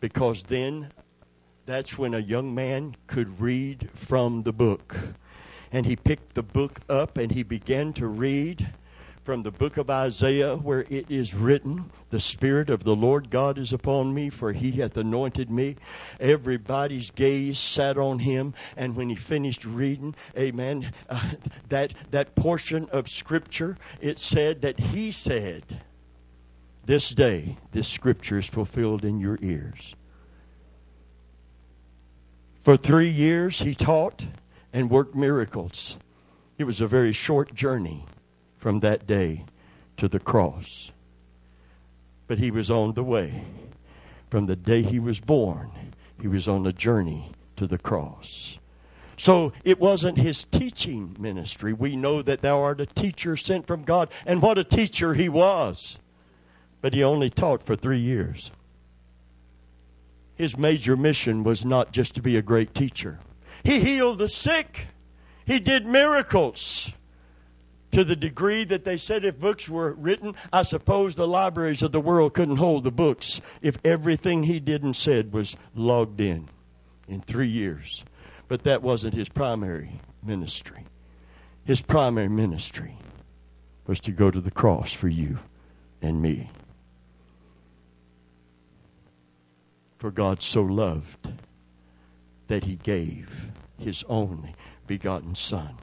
[0.00, 0.92] because then
[1.64, 4.96] that's when a young man could read from the book.
[5.72, 8.72] And he picked the book up and he began to read
[9.26, 13.58] from the book of Isaiah, where it is written, The Spirit of the Lord God
[13.58, 15.74] is upon me, for he hath anointed me.
[16.20, 21.32] Everybody's gaze sat on him, and when he finished reading, amen, uh,
[21.70, 25.80] that, that portion of Scripture, it said that he said,
[26.84, 29.96] This day, this Scripture is fulfilled in your ears.
[32.62, 34.24] For three years, he taught
[34.72, 35.96] and worked miracles.
[36.58, 38.04] It was a very short journey
[38.58, 39.44] from that day
[39.96, 40.90] to the cross.
[42.26, 43.44] But he was on the way.
[44.30, 45.70] From the day he was born,
[46.20, 48.58] he was on a journey to the cross.
[49.16, 51.72] So it wasn't his teaching ministry.
[51.72, 55.28] We know that thou art a teacher sent from God, and what a teacher he
[55.28, 55.98] was.
[56.82, 58.50] But he only taught for three years.
[60.36, 63.18] his major mission was not just to be a great teacher.
[63.64, 64.88] He healed the sick.
[65.46, 66.92] He did miracles
[67.96, 71.92] to the degree that they said if books were written, I suppose the libraries of
[71.92, 76.50] the world couldn't hold the books if everything he did and said was logged in
[77.08, 78.04] in three years.
[78.48, 80.84] But that wasn't his primary ministry.
[81.64, 82.98] His primary ministry
[83.86, 85.38] was to go to the cross for you
[86.02, 86.50] and me.
[89.96, 91.30] For God so loved
[92.48, 94.54] that he gave his only
[94.86, 95.78] begotten Son,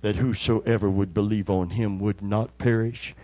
[0.00, 3.14] that whosoever would believe on him would not perish.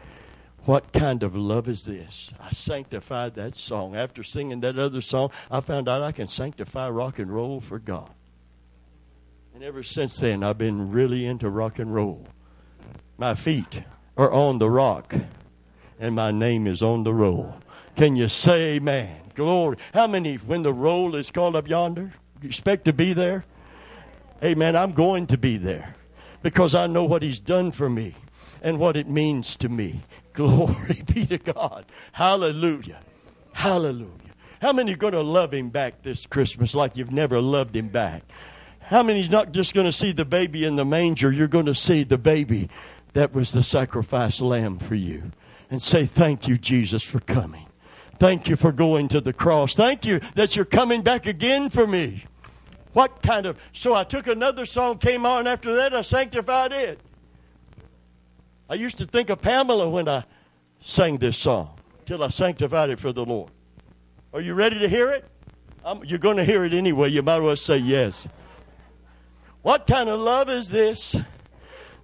[0.64, 2.30] What kind of love is this?
[2.40, 3.94] I sanctified that song.
[3.94, 7.78] After singing that other song, I found out I can sanctify rock and roll for
[7.78, 8.10] God.
[9.54, 12.26] And ever since then, I've been really into rock and roll.
[13.18, 13.82] My feet
[14.16, 15.14] are on the rock,
[16.00, 17.56] and my name is on the roll.
[17.94, 19.16] Can you say amen?
[19.34, 19.76] Glory.
[19.92, 23.44] How many, when the roll is called up yonder, you expect to be there?
[24.42, 24.74] Amen.
[24.74, 25.93] I'm going to be there
[26.44, 28.14] because I know what He's done for me
[28.62, 30.02] and what it means to me.
[30.34, 31.86] Glory be to God.
[32.12, 33.00] Hallelujah.
[33.54, 34.10] Hallelujah.
[34.60, 37.88] How many are going to love Him back this Christmas like you've never loved Him
[37.88, 38.22] back?
[38.80, 41.32] How many's not just going to see the baby in the manger?
[41.32, 42.68] You're going to see the baby
[43.14, 45.32] that was the sacrifice lamb for you
[45.70, 47.66] and say, Thank you, Jesus, for coming.
[48.18, 49.74] Thank you for going to the cross.
[49.74, 52.24] Thank you that you're coming back again for me.
[52.94, 53.58] What kind of.
[53.72, 56.98] So I took another song, came on after that, I sanctified it.
[58.70, 60.24] I used to think of Pamela when I
[60.80, 61.76] sang this song
[62.06, 63.50] till I sanctified it for the Lord.
[64.32, 65.24] Are you ready to hear it?
[65.84, 67.10] I'm, you're going to hear it anyway.
[67.10, 68.26] You might as well say yes.
[69.62, 71.16] What kind of love is this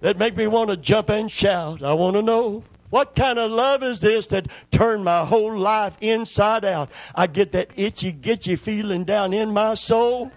[0.01, 1.81] that make me want to jump and shout?
[1.81, 2.63] I want to know.
[2.89, 6.91] What kind of love is this that turned my whole life inside out?
[7.15, 10.31] I get that itchy, gitchy feeling down in my soul.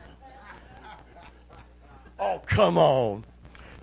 [2.18, 3.24] Oh, come on.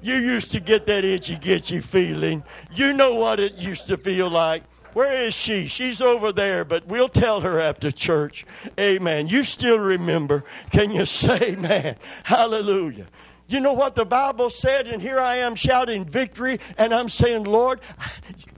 [0.02, 2.44] You used to get that itchy, gitchy feeling.
[2.74, 4.64] You know what it used to feel like.
[4.94, 5.68] Where is she?
[5.68, 8.46] She's over there, but we'll tell her after church.
[8.80, 9.28] Amen.
[9.28, 10.44] You still remember.
[10.72, 11.96] Can you say, man?
[12.24, 13.08] Hallelujah.
[13.48, 17.44] You know what the Bible said, and here I am shouting victory, and I'm saying,
[17.44, 17.82] Lord,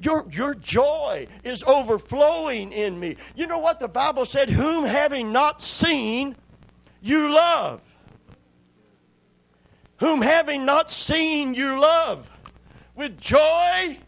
[0.03, 3.15] your, your joy is overflowing in me.
[3.35, 4.49] You know what the Bible said?
[4.49, 6.35] Whom having not seen,
[7.01, 7.81] you love.
[9.97, 12.29] Whom having not seen, you love.
[12.95, 13.99] With joy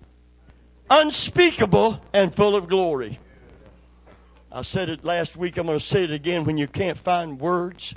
[0.89, 3.19] unspeakable and full of glory.
[4.51, 7.39] I said it last week, I'm going to say it again when you can't find
[7.39, 7.93] words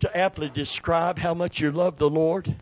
[0.00, 2.56] to aptly describe how much you love the Lord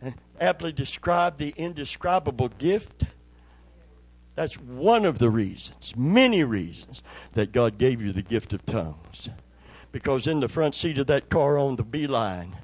[0.00, 3.04] and aptly describe the indescribable gift.
[4.34, 7.02] That's one of the reasons, many reasons,
[7.32, 9.28] that God gave you the gift of tongues.
[9.92, 12.56] Because in the front seat of that car on the beeline,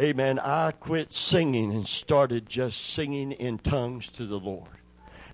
[0.00, 4.68] amen, I quit singing and started just singing in tongues to the Lord.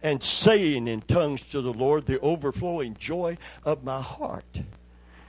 [0.03, 4.63] And saying in tongues to the Lord the overflowing joy of my heart.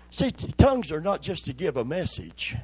[0.09, 2.55] See, tongues are not just to give a message.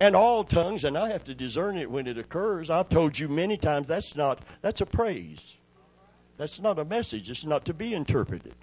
[0.00, 2.68] And all tongues, and I have to discern it when it occurs.
[2.68, 5.56] I've told you many times that's not that's a praise.
[6.36, 7.30] That's not a message.
[7.30, 8.54] It's not to be interpreted.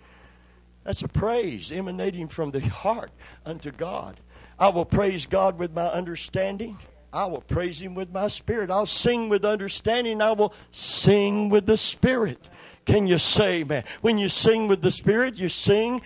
[0.83, 3.11] That's a praise emanating from the heart
[3.45, 4.19] unto God.
[4.57, 6.77] I will praise God with my understanding.
[7.13, 8.71] I will praise Him with my spirit.
[8.71, 10.21] I'll sing with understanding.
[10.21, 12.47] I will sing with the Spirit.
[12.85, 13.83] Can you say, man?
[14.01, 16.01] When you sing with the Spirit, you sing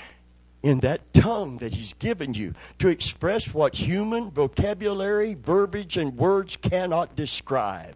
[0.64, 6.56] in that tongue that He's given you to express what human vocabulary, verbiage, and words
[6.56, 7.96] cannot describe.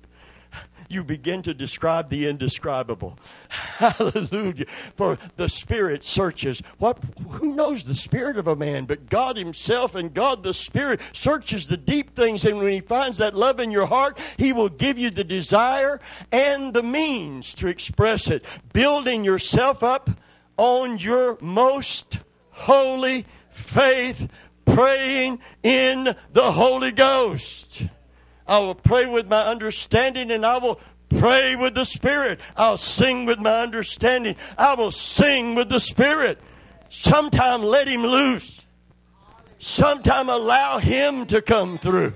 [0.91, 3.19] You begin to describe the indescribable.
[3.49, 4.65] Hallelujah.
[4.97, 6.63] For the Spirit searches.
[6.79, 6.97] What
[7.29, 8.85] who knows the spirit of a man?
[8.85, 13.19] But God Himself and God the Spirit searches the deep things, and when He finds
[13.19, 17.67] that love in your heart, He will give you the desire and the means to
[17.67, 20.09] express it, building yourself up
[20.57, 22.19] on your most
[22.49, 24.27] holy faith,
[24.65, 27.83] praying in the Holy Ghost.
[28.49, 32.39] I will pray with my understanding and I will pray with the Spirit.
[32.57, 34.35] I'll sing with my understanding.
[34.57, 36.39] I will sing with the Spirit.
[36.89, 38.65] Sometime let Him loose.
[39.59, 42.13] Sometime allow Him to come through.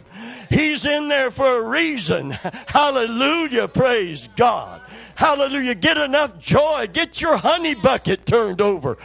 [0.49, 2.31] He's in there for a reason.
[2.31, 3.67] Hallelujah.
[3.67, 4.81] Praise God.
[5.13, 5.75] Hallelujah.
[5.75, 6.87] Get enough joy.
[6.91, 8.97] Get your honey bucket turned over.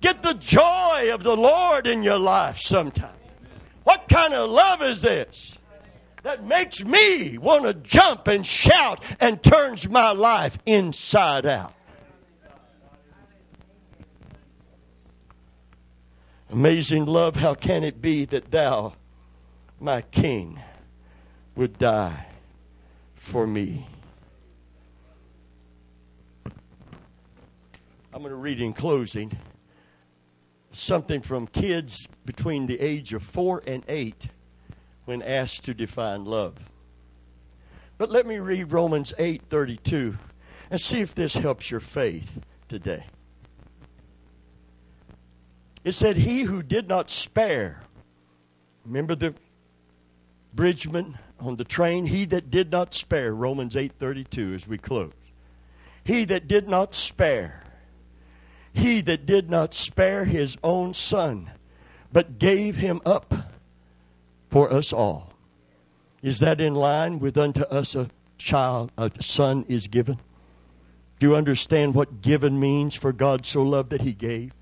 [0.00, 3.14] Get the joy of the Lord in your life sometime.
[3.84, 5.57] What kind of love is this
[6.28, 11.72] that makes me want to jump and shout and turns my life inside out?
[16.50, 18.92] Amazing love, how can it be that thou,
[19.80, 20.60] my king,
[21.54, 22.26] would die
[23.14, 23.86] for me?
[28.12, 29.32] I'm going to read in closing
[30.72, 34.28] something from kids between the age of four and eight
[35.08, 36.54] when asked to define love.
[37.96, 40.18] But let me read Romans 8:32
[40.70, 42.38] and see if this helps your faith
[42.68, 43.06] today.
[45.82, 47.80] It said, He who did not spare,
[48.84, 49.34] remember the
[50.52, 52.04] bridgeman on the train?
[52.04, 55.14] He that did not spare, Romans 8.32 as we close.
[56.04, 57.64] He that did not spare,
[58.74, 61.50] he that did not spare his own son,
[62.12, 63.32] but gave him up
[64.48, 65.32] for us all.
[66.22, 70.18] Is that in line with unto us a child, a son is given?
[71.18, 74.52] Do you understand what given means for God so loved that he gave?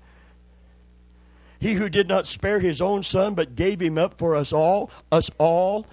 [1.59, 4.91] He who did not spare his own son, but gave him up for us all,
[5.11, 5.87] us all,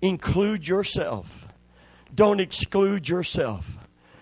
[0.00, 1.46] include yourself.
[2.14, 3.77] Don't exclude yourself.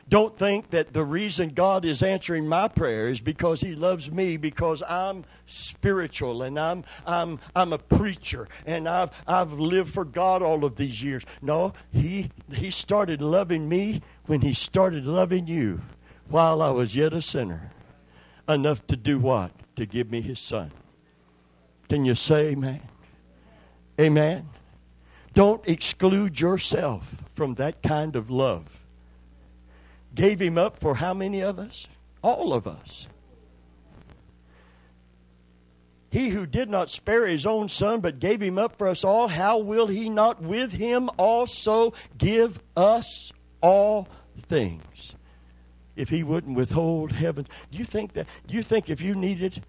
[0.08, 4.36] Don't think that the reason God is answering my prayer is because He loves me,
[4.36, 10.42] because I'm spiritual and I'm, I'm, I'm a preacher and I've, I've lived for God
[10.42, 11.24] all of these years.
[11.42, 15.80] No, He, he started loving me when He started loving you
[16.28, 17.72] while I was yet a sinner.
[18.48, 19.50] Enough to do what?
[19.76, 20.72] to give me his son.
[21.88, 22.80] Can you say amen?
[24.00, 24.48] Amen.
[25.32, 28.64] Don't exclude yourself from that kind of love.
[30.16, 31.86] Gave him up for how many of us?
[32.22, 33.06] All of us.
[36.10, 39.28] He who did not spare his own son, but gave him up for us all,
[39.28, 44.08] how will he not with him also give us all
[44.48, 45.14] things?
[45.96, 47.46] if he wouldn't withhold heaven.
[47.72, 49.64] Do you think that do you think if you needed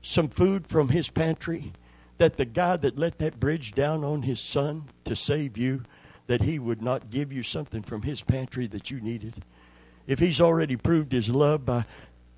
[0.00, 1.72] some food from his pantry
[2.18, 5.82] that the guy that let that bridge down on his son to save you
[6.26, 9.44] that he would not give you something from his pantry that you needed?
[10.06, 11.84] If he's already proved his love by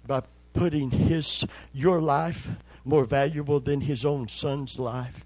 [0.07, 0.23] by
[0.53, 2.49] putting his your life
[2.85, 5.25] more valuable than his own son's life,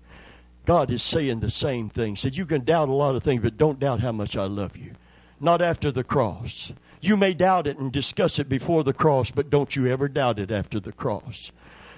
[0.64, 2.16] God is saying the same thing.
[2.16, 4.76] Said you can doubt a lot of things, but don't doubt how much I love
[4.76, 4.92] you.
[5.38, 6.72] Not after the cross.
[7.00, 10.38] You may doubt it and discuss it before the cross, but don't you ever doubt
[10.38, 11.50] it after the cross.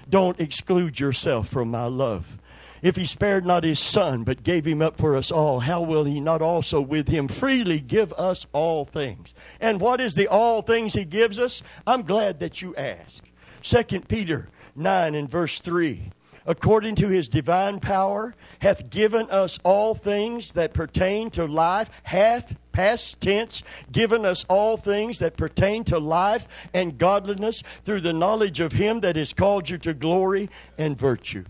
[0.09, 2.37] Don't exclude yourself from my love.
[2.83, 6.03] If he spared not his son, but gave him up for us all, how will
[6.03, 9.33] he not also with him freely give us all things?
[9.61, 11.63] And what is the all things he gives us?
[11.87, 13.23] I'm glad that you ask.
[13.61, 16.11] 2 Peter 9 and verse 3
[16.45, 22.57] according to his divine power, hath given us all things that pertain to life, hath,
[22.73, 23.63] past tense,
[23.93, 28.99] given us all things that pertain to life and godliness through the knowledge of him
[28.99, 31.45] that has called you to glory and virtue.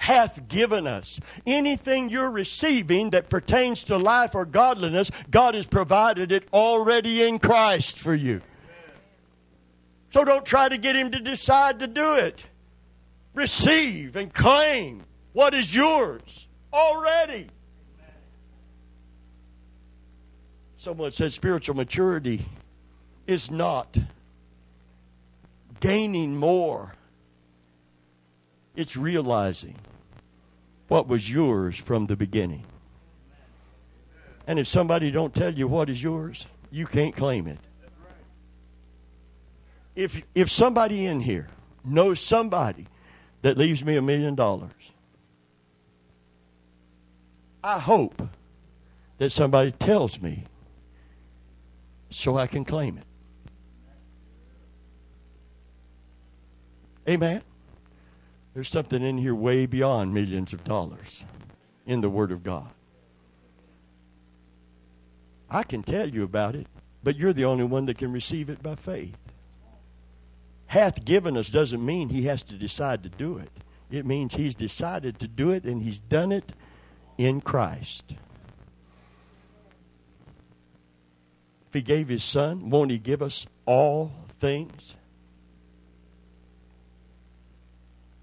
[0.00, 1.20] Hath given us.
[1.46, 7.38] Anything you're receiving that pertains to life or godliness, God has provided it already in
[7.38, 8.40] Christ for you.
[10.08, 12.44] So don't try to get him to decide to do it
[13.34, 17.48] receive and claim what is yours already.
[20.78, 22.46] Someone said spiritual maturity
[23.26, 23.98] is not
[25.80, 26.94] gaining more,
[28.74, 29.74] it's realizing
[30.90, 32.64] what was yours from the beginning.
[34.44, 37.58] And if somebody don't tell you what is yours, you can't claim it.
[39.94, 41.46] If if somebody in here
[41.84, 42.88] knows somebody
[43.42, 44.90] that leaves me a million dollars.
[47.62, 48.20] I hope
[49.18, 50.44] that somebody tells me
[52.10, 53.04] so I can claim it.
[57.08, 57.42] Amen.
[58.54, 61.24] There's something in here way beyond millions of dollars
[61.86, 62.70] in the Word of God.
[65.48, 66.66] I can tell you about it,
[67.02, 69.16] but you're the only one that can receive it by faith
[70.70, 73.50] hath given us doesn't mean he has to decide to do it.
[73.90, 76.54] It means he's decided to do it and he's done it
[77.18, 78.04] in Christ.
[81.66, 84.94] If he gave his son, won't he give us all things?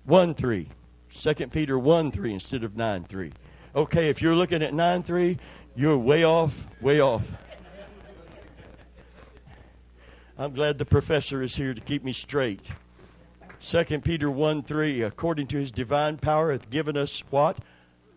[0.08, 0.70] 1 3.
[1.14, 3.34] 2 Peter 1 3 instead of 9 3.
[3.76, 5.38] Okay, if you're looking at 9 3,
[5.76, 7.30] you're way off, way off.
[10.38, 12.72] I'm glad the professor is here to keep me straight.
[13.62, 17.58] 2 Peter 1 3, according to his divine power, hath given us what?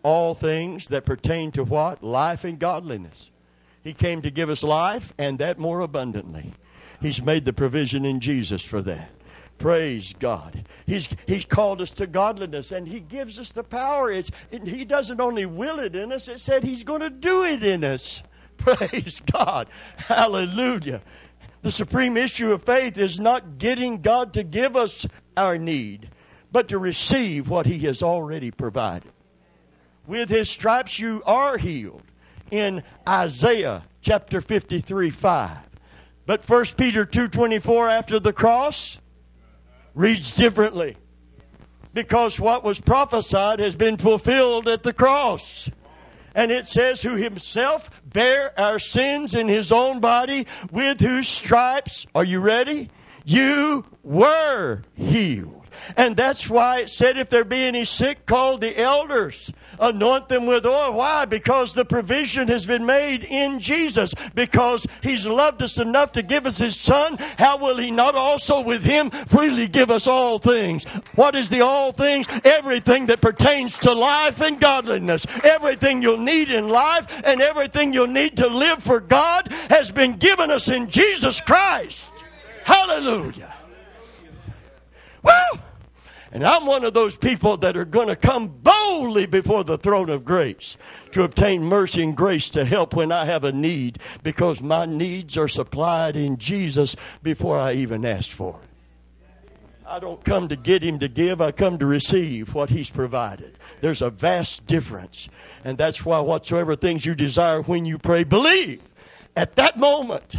[0.01, 2.01] All things that pertain to what?
[2.01, 3.31] Life and godliness.
[3.83, 6.53] He came to give us life and that more abundantly.
[7.01, 9.09] He's made the provision in Jesus for that.
[9.61, 10.65] Praise God.
[10.87, 14.11] He's, he's called us to godliness and He gives us the power.
[14.11, 17.43] It's, it, he doesn't only will it in us, it said He's going to do
[17.43, 18.23] it in us.
[18.57, 19.67] Praise God.
[19.97, 21.01] Hallelujah.
[21.61, 25.05] The supreme issue of faith is not getting God to give us
[25.37, 26.09] our need,
[26.51, 29.11] but to receive what He has already provided.
[30.07, 32.01] With His stripes you are healed
[32.49, 35.57] in Isaiah chapter 53 5.
[36.25, 38.97] But 1 Peter 2.24 after the cross
[39.93, 40.97] reads differently
[41.93, 45.69] because what was prophesied has been fulfilled at the cross.
[46.33, 52.05] And it says, Who himself bare our sins in his own body, with whose stripes,
[52.15, 52.89] are you ready?
[53.25, 55.60] You were healed.
[55.97, 59.51] And that's why it said, If there be any sick, call the elders
[59.81, 60.93] anoint them with oil.
[60.93, 61.25] Why?
[61.25, 64.13] Because the provision has been made in Jesus.
[64.33, 67.17] Because He's loved us enough to give us His Son.
[67.37, 70.83] How will He not also with Him freely give us all things?
[71.15, 72.27] What is the all things?
[72.43, 75.25] Everything that pertains to life and godliness.
[75.43, 80.13] Everything you'll need in life and everything you'll need to live for God has been
[80.13, 82.09] given us in Jesus Christ.
[82.63, 83.53] Hallelujah.
[85.23, 85.59] Woo!
[86.33, 90.09] And I'm one of those people that are going to come boldly before the throne
[90.09, 90.77] of grace
[91.11, 95.37] to obtain mercy and grace to help when I have a need because my needs
[95.37, 98.71] are supplied in Jesus before I even ask for it.
[99.85, 103.57] I don't come to get him to give, I come to receive what he's provided.
[103.81, 105.27] There's a vast difference.
[105.65, 108.81] And that's why whatsoever things you desire when you pray, believe
[109.35, 110.37] at that moment.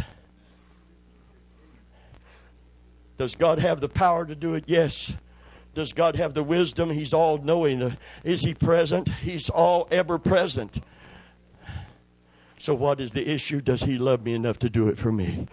[3.19, 4.63] Does God have the power to do it?
[4.65, 5.13] Yes.
[5.73, 6.91] Does God have the wisdom?
[6.91, 7.97] He's all knowing.
[8.23, 9.09] Is He present?
[9.09, 10.79] He's all ever present.
[12.59, 13.59] So, what is the issue?
[13.59, 15.47] Does He love me enough to do it for me?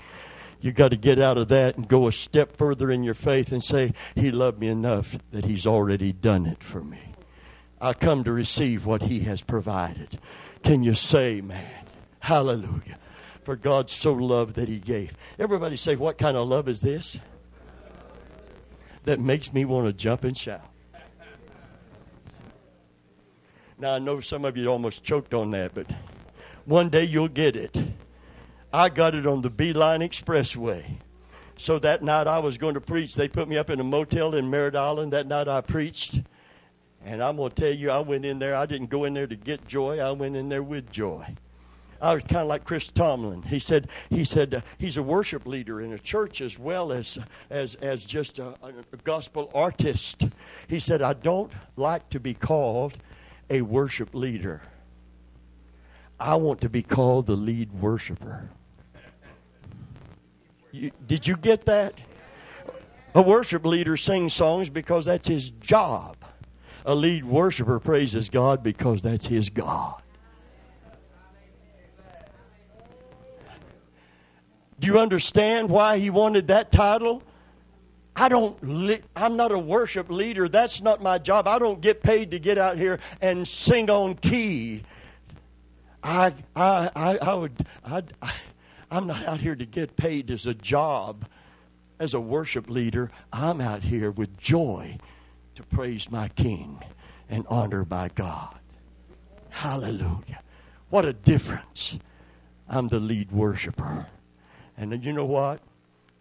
[0.60, 3.50] You got to get out of that and go a step further in your faith
[3.50, 7.00] and say, He loved me enough that He's already done it for me.
[7.80, 10.20] I come to receive what He has provided.
[10.62, 11.84] Can you say, man?
[12.18, 12.98] Hallelujah.
[13.44, 15.16] For God so loved that He gave.
[15.38, 17.18] Everybody say, What kind of love is this?
[19.04, 20.66] That makes me want to jump and shout.
[23.78, 25.86] Now, I know some of you almost choked on that, but
[26.66, 27.80] one day you'll get it.
[28.72, 30.84] I got it on the Beeline Expressway.
[31.56, 33.14] So that night I was going to preach.
[33.14, 35.12] They put me up in a motel in Merritt Island.
[35.12, 36.20] That night I preached.
[37.04, 38.54] And I'm going to tell you, I went in there.
[38.54, 41.34] I didn't go in there to get joy, I went in there with joy.
[42.00, 43.42] I was kind of like Chris Tomlin.
[43.42, 47.18] He said he said uh, he's a worship leader in a church as well as
[47.50, 50.28] as as just a, a gospel artist.
[50.66, 52.98] He said I don't like to be called
[53.50, 54.62] a worship leader.
[56.18, 58.50] I want to be called the lead worshiper.
[60.72, 62.00] You, did you get that?
[63.14, 66.16] A worship leader sings songs because that's his job.
[66.86, 70.00] A lead worshiper praises God because that's his God.
[74.80, 77.22] Do you understand why he wanted that title?
[78.16, 80.48] I don't li- I'm not a worship leader.
[80.48, 81.46] That's not my job.
[81.46, 84.82] I don't get paid to get out here and sing on key.
[86.02, 88.32] I I I, I would I, I
[88.90, 91.26] I'm not out here to get paid as a job
[91.98, 93.10] as a worship leader.
[93.32, 94.98] I'm out here with joy
[95.54, 96.82] to praise my king
[97.28, 98.58] and honor my God.
[99.50, 100.42] Hallelujah.
[100.88, 101.98] What a difference.
[102.66, 104.06] I'm the lead worshiper.
[104.80, 105.60] And you know what?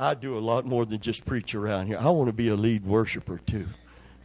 [0.01, 1.97] I do a lot more than just preach around here.
[1.97, 3.67] I want to be a lead worshiper too.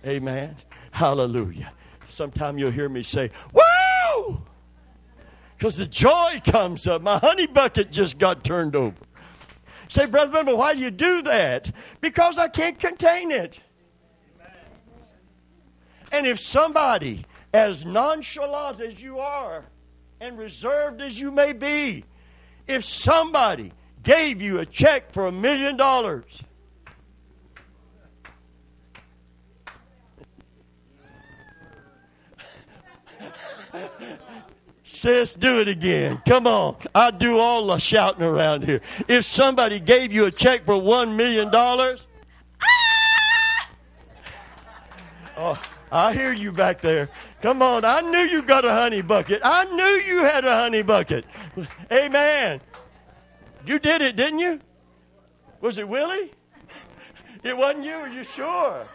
[0.04, 0.56] Amen.
[0.90, 1.72] Hallelujah.
[2.08, 4.42] Sometime you'll hear me say, Woo!
[5.56, 7.00] Because the joy comes up.
[7.00, 8.96] My honey bucket just got turned over.
[9.88, 11.70] Say, Brother Bimble, why do you do that?
[12.00, 13.60] Because I can't contain it.
[16.10, 19.64] And if somebody, as nonchalant as you are
[20.20, 22.04] and reserved as you may be,
[22.66, 23.72] if somebody
[24.04, 26.42] gave you a check for a million dollars.
[34.84, 36.22] Sis, do it again.
[36.26, 36.76] Come on.
[36.94, 38.80] I do all the shouting around here.
[39.08, 42.06] If somebody gave you a check for one million dollars,
[42.62, 43.70] ah!
[45.36, 47.10] oh, I hear you back there.
[47.42, 47.84] Come on.
[47.84, 49.40] I knew you got a honey bucket.
[49.44, 51.24] I knew you had a honey bucket.
[51.92, 52.60] Amen.
[53.66, 54.60] You did it, didn't you?
[55.60, 56.32] Was it Willie?
[57.42, 58.86] It wasn't you, are you sure?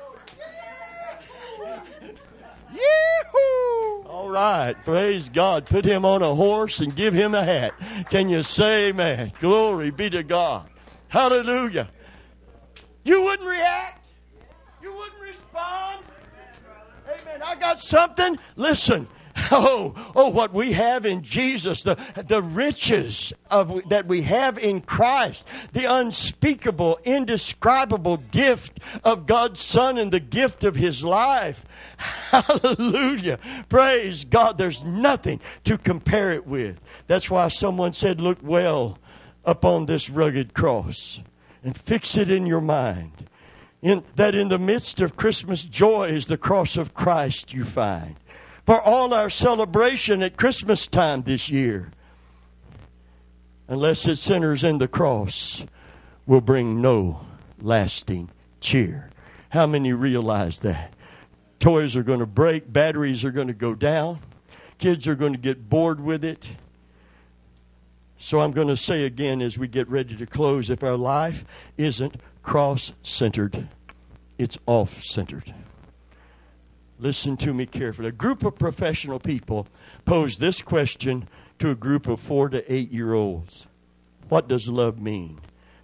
[2.71, 4.03] Yee-hoo!
[4.07, 5.65] All right, praise God.
[5.65, 7.73] Put him on a horse and give him a hat.
[8.09, 9.33] Can you say amen?
[9.39, 10.69] Glory be to God.
[11.07, 11.89] Hallelujah.
[13.03, 14.07] You wouldn't react?
[14.81, 16.03] You wouldn't respond?
[17.07, 17.41] Amen.
[17.41, 18.37] I got something.
[18.55, 19.07] Listen.
[19.51, 21.95] Oh, oh, what we have in Jesus, the,
[22.27, 29.97] the riches of, that we have in Christ, the unspeakable, indescribable gift of God's Son
[29.97, 31.65] and the gift of His life.
[31.97, 33.39] Hallelujah.
[33.69, 34.57] Praise God.
[34.57, 36.79] There's nothing to compare it with.
[37.07, 38.99] That's why someone said, Look well
[39.45, 41.21] upon this rugged cross
[41.63, 43.11] and fix it in your mind.
[43.81, 48.18] In, that in the midst of Christmas joy is the cross of Christ you find
[48.69, 51.89] for all our celebration at Christmas time this year.
[53.67, 55.65] Unless it centers in the cross,
[56.27, 57.25] will bring no
[57.59, 58.29] lasting
[58.61, 59.09] cheer.
[59.49, 60.93] How many realize that?
[61.59, 64.19] Toys are going to break, batteries are going to go down,
[64.77, 66.51] kids are going to get bored with it.
[68.19, 71.43] So I'm going to say again as we get ready to close if our life
[71.75, 73.67] isn't cross centered,
[74.37, 75.55] it's off centered.
[76.99, 78.09] Listen to me carefully.
[78.09, 79.67] A group of professional people
[80.05, 83.67] posed this question to a group of four to eight year olds
[84.27, 85.39] What does love mean?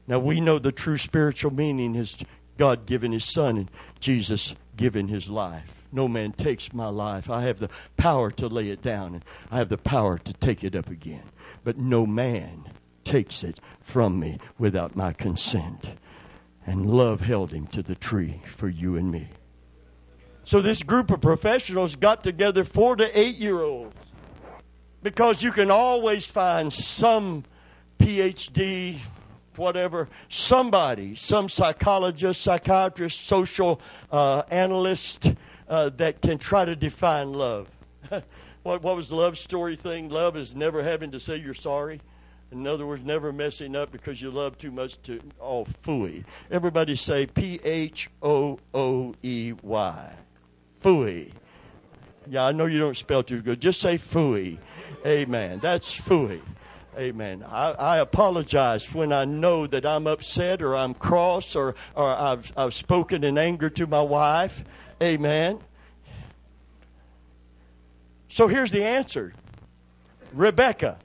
[0.07, 2.17] Now, we know the true spiritual meaning is
[2.57, 5.83] God giving His Son and Jesus giving His life.
[5.91, 7.29] No man takes my life.
[7.29, 10.63] I have the power to lay it down, and I have the power to take
[10.63, 11.23] it up again.
[11.63, 12.65] But no man
[13.03, 15.91] takes it from me without my consent.
[16.67, 19.29] And love held him to the tree for you and me.
[20.45, 23.95] So this group of professionals got together four to eight year olds
[25.01, 27.45] because you can always find some
[27.97, 28.99] PhD,
[29.55, 33.81] whatever, somebody, some psychologist, psychiatrist, social
[34.11, 35.33] uh, analyst
[35.67, 37.67] uh, that can try to define love.
[38.61, 40.09] what, what was the love story thing?
[40.09, 42.01] Love is never having to say you're sorry.
[42.51, 46.23] In other words, never messing up because you love too much to, oh, phooey.
[46.51, 50.15] Everybody say P H O O E Y
[50.85, 51.31] phooey.
[52.27, 53.59] Yeah, I know you don't spell too good.
[53.59, 54.59] Just say phooey.
[55.05, 55.59] Amen.
[55.59, 56.41] That's phooey.
[56.97, 57.43] Amen.
[57.47, 62.53] I, I, apologize when I know that I'm upset or I'm cross or, or I've,
[62.55, 64.63] I've spoken in anger to my wife.
[65.03, 65.59] Amen.
[68.29, 69.33] So here's the answer
[70.33, 70.99] Rebecca,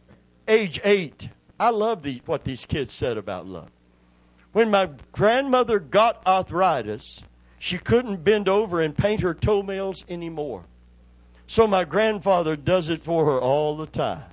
[0.46, 1.28] age eight.
[1.58, 3.70] I love the, what these kids said about love.
[4.52, 7.20] When my grandmother got arthritis,
[7.62, 10.64] she couldn't bend over and paint her toenails anymore.
[11.46, 14.24] So my grandfather does it for her all the time.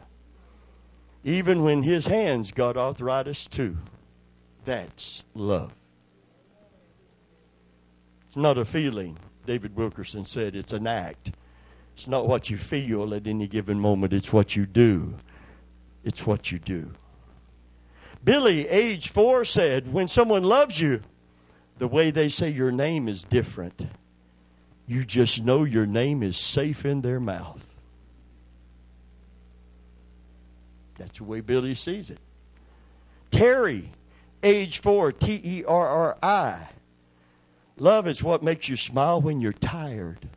[1.26, 3.76] Even when his hands got arthritis too.
[4.64, 5.76] That's love.
[8.28, 11.34] It's not a feeling, David Wilkerson said, it's an act.
[11.96, 15.16] It's not what you feel at any given moment, it's what you do.
[16.06, 16.94] It's what you do.
[18.24, 21.02] Billy, age four, said, When someone loves you,
[21.80, 23.88] the way they say your name is different.
[24.88, 27.64] You just know your name is safe in their mouth.
[30.98, 32.20] That's the way Billy sees it.
[33.32, 33.88] Terri,
[34.42, 36.70] age four, T E R R I.
[37.78, 40.28] Love is what makes you smile when you're tired.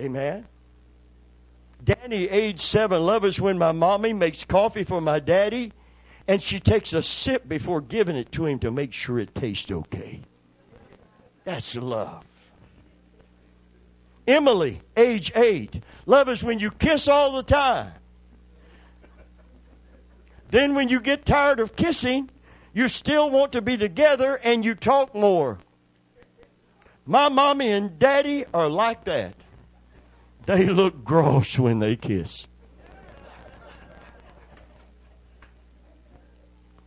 [0.00, 0.46] Amen.
[1.84, 3.04] Danny, age seven.
[3.04, 5.72] Love is when my mommy makes coffee for my daddy
[6.28, 9.70] and she takes a sip before giving it to him to make sure it tastes
[9.70, 10.22] okay.
[11.44, 12.24] That's love.
[14.26, 15.82] Emily, age eight.
[16.06, 17.92] Love is when you kiss all the time.
[20.50, 22.28] Then, when you get tired of kissing,
[22.74, 25.58] you still want to be together and you talk more.
[27.06, 29.34] My mommy and daddy are like that.
[30.46, 32.46] They look gross when they kiss.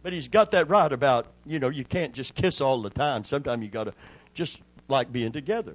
[0.06, 3.24] But he's got that right about, you know, you can't just kiss all the time.
[3.24, 3.93] Sometimes you got to
[4.36, 5.74] just like being together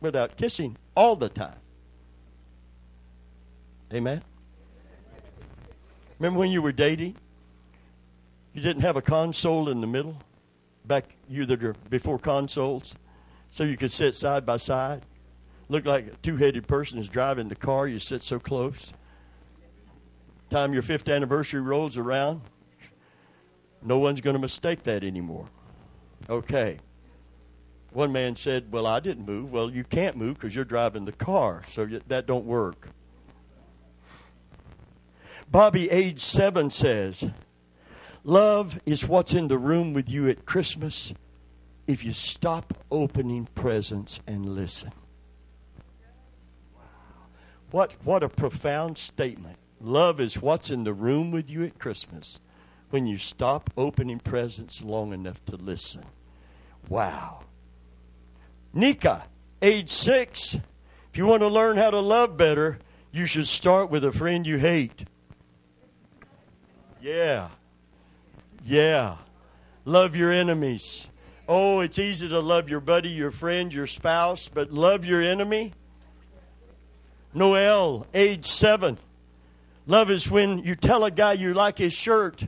[0.00, 1.54] without kissing all the time.
[3.94, 4.24] Amen?
[6.18, 7.14] Remember when you were dating?
[8.54, 10.20] You didn't have a console in the middle?
[10.84, 12.96] Back you that are before consoles?
[13.52, 15.06] So you could sit side by side?
[15.68, 18.92] Look like a two headed person is driving the car, you sit so close.
[20.50, 22.40] Time your fifth anniversary rolls around,
[23.82, 25.46] no one's going to mistake that anymore.
[26.28, 26.78] Okay.
[27.92, 31.12] One man said, "Well, I didn't move." Well, you can't move because you're driving the
[31.12, 32.88] car, so that don't work.
[35.50, 37.30] Bobby, age seven, says,
[38.22, 41.12] "Love is what's in the room with you at Christmas.
[41.88, 44.92] If you stop opening presents and listen."
[47.72, 49.56] What what a profound statement.
[49.80, 52.38] Love is what's in the room with you at Christmas
[52.90, 56.04] when you stop opening presents long enough to listen.
[56.88, 57.40] Wow.
[58.72, 59.24] Nika,
[59.62, 60.54] age six.
[60.54, 62.78] If you want to learn how to love better,
[63.12, 65.04] you should start with a friend you hate.
[67.00, 67.48] Yeah.
[68.64, 69.16] Yeah.
[69.84, 71.06] Love your enemies.
[71.48, 75.72] Oh, it's easy to love your buddy, your friend, your spouse, but love your enemy?
[77.34, 78.98] Noel, age seven.
[79.86, 82.46] Love is when you tell a guy you like his shirt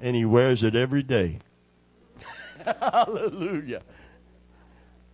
[0.00, 1.38] and he wears it every day.
[2.64, 3.82] Hallelujah.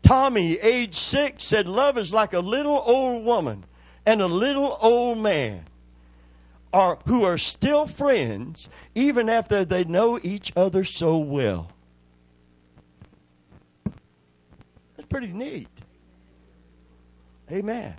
[0.02, 3.64] Tommy, age six, said, Love is like a little old woman
[4.04, 5.64] and a little old man
[6.72, 11.72] are, who are still friends even after they know each other so well.
[14.96, 15.68] That's pretty neat.
[17.50, 17.96] Amen.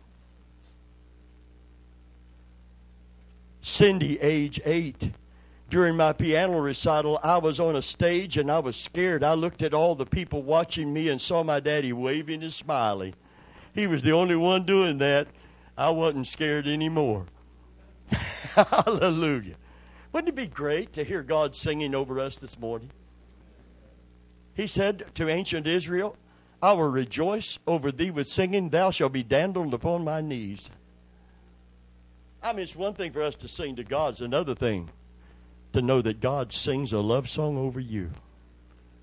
[3.61, 5.11] Cindy, age eight.
[5.69, 9.23] During my piano recital, I was on a stage and I was scared.
[9.23, 13.15] I looked at all the people watching me and saw my daddy waving and smiling.
[13.73, 15.27] He was the only one doing that.
[15.77, 17.25] I wasn't scared anymore.
[18.09, 19.55] Hallelujah.
[20.13, 22.91] Wouldn't it be great to hear God singing over us this morning?
[24.53, 26.15] He said to ancient Israel,
[26.61, 30.69] I will rejoice over thee with singing, thou shalt be dandled upon my knees.
[32.41, 34.89] I mean, it's one thing for us to sing to God, it's another thing
[35.73, 38.11] to know that God sings a love song over you.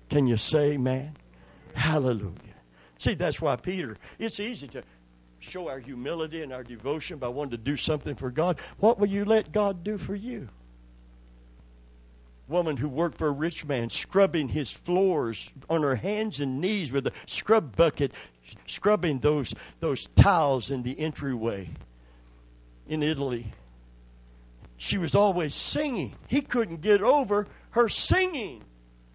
[0.09, 1.17] Can you say, man?
[1.73, 2.35] Hallelujah.
[2.99, 4.83] See, that's why Peter, it's easy to
[5.39, 8.59] show our humility and our devotion by wanting to do something for God.
[8.79, 10.49] What will you let God do for you?
[12.47, 16.91] Woman who worked for a rich man, scrubbing his floors on her hands and knees
[16.91, 18.11] with a scrub bucket,
[18.67, 21.69] scrubbing those, those tiles in the entryway
[22.87, 23.51] in Italy.
[24.77, 26.15] She was always singing.
[26.27, 28.63] He couldn't get over her singing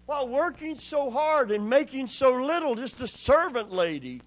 [0.05, 4.21] while working so hard and making so little, just a servant lady.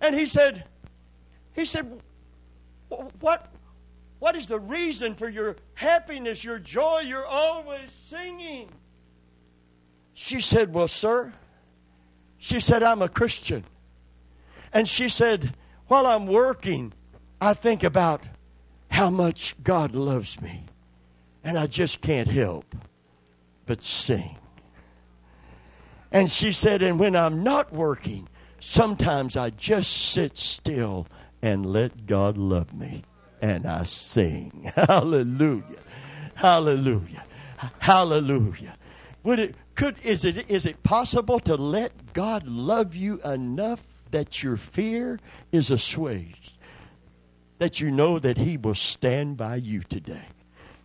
[0.00, 0.64] And he said,
[1.52, 2.00] he said,
[3.20, 3.52] what,
[4.18, 7.00] what is the reason for your happiness, your joy?
[7.00, 8.68] You're always singing.
[10.14, 11.32] She said, Well, sir,
[12.38, 13.64] she said, I'm a Christian.
[14.72, 15.54] And she said,
[15.88, 16.92] While I'm working,
[17.40, 18.22] I think about
[18.94, 20.62] how much God loves me.
[21.42, 22.76] And I just can't help
[23.66, 24.36] but sing.
[26.12, 28.28] And she said, and when I'm not working,
[28.60, 31.08] sometimes I just sit still
[31.42, 33.02] and let God love me.
[33.42, 34.70] And I sing.
[34.76, 35.64] Hallelujah.
[36.36, 37.24] Hallelujah.
[37.80, 38.76] Hallelujah.
[39.24, 43.82] Would it could is it is it possible to let God love you enough
[44.12, 45.18] that your fear
[45.50, 46.43] is assuaged?
[47.64, 50.26] That you know that He will stand by you today.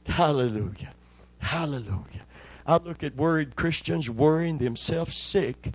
[0.06, 0.94] Hallelujah.
[1.40, 2.24] Hallelujah.
[2.66, 5.74] I look at worried Christians worrying themselves sick.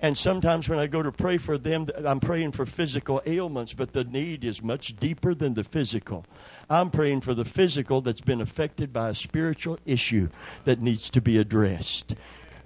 [0.00, 3.92] And sometimes when I go to pray for them, I'm praying for physical ailments, but
[3.92, 6.26] the need is much deeper than the physical.
[6.68, 10.30] I'm praying for the physical that's been affected by a spiritual issue
[10.64, 12.16] that needs to be addressed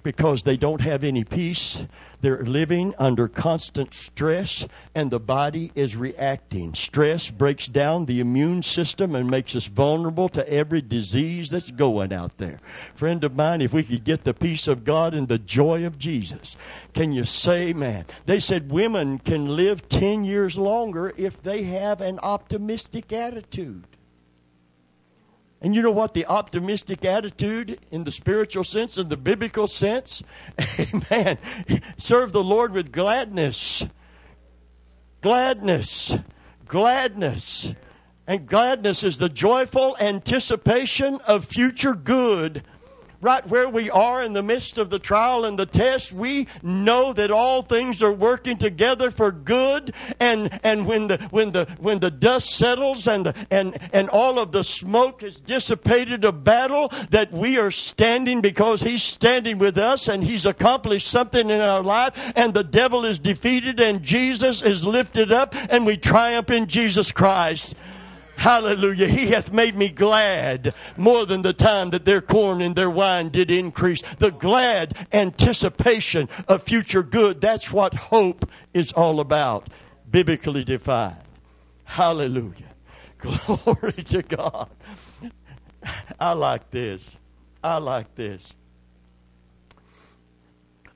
[0.05, 1.83] because they don't have any peace.
[2.21, 6.75] They're living under constant stress, and the body is reacting.
[6.75, 12.13] Stress breaks down the immune system and makes us vulnerable to every disease that's going
[12.13, 12.59] out there.
[12.93, 15.97] Friend of mine, if we could get the peace of God and the joy of
[15.97, 16.55] Jesus,
[16.93, 18.05] can you say, man?
[18.27, 23.87] They said women can live 10 years longer if they have an optimistic attitude.
[25.65, 26.13] And you know what?
[26.13, 30.21] The optimistic attitude in the spiritual sense, in the biblical sense,
[30.79, 31.39] amen.
[31.97, 33.83] Serve the Lord with gladness.
[35.21, 36.19] Gladness.
[36.67, 37.73] Gladness.
[38.27, 42.61] And gladness is the joyful anticipation of future good
[43.25, 47.11] right where we are in the midst of the trial and the test, we know
[47.11, 49.93] that all things are working together for good.
[50.19, 54.37] And, and when the, when the, when the dust settles and, the, and, and all
[54.37, 59.79] of the smoke has dissipated of battle, that we are standing because he's standing with
[59.79, 64.61] us and he's accomplished something in our life and the devil is defeated and Jesus
[64.61, 67.73] is lifted up and we triumph in Jesus Christ.
[68.37, 69.07] Hallelujah.
[69.07, 73.29] He hath made me glad more than the time that their corn and their wine
[73.29, 74.01] did increase.
[74.19, 77.41] The glad anticipation of future good.
[77.41, 79.69] That's what hope is all about,
[80.09, 81.17] biblically defined.
[81.85, 82.73] Hallelujah.
[83.17, 84.69] Glory to God.
[86.19, 87.17] I like this.
[87.63, 88.53] I like this.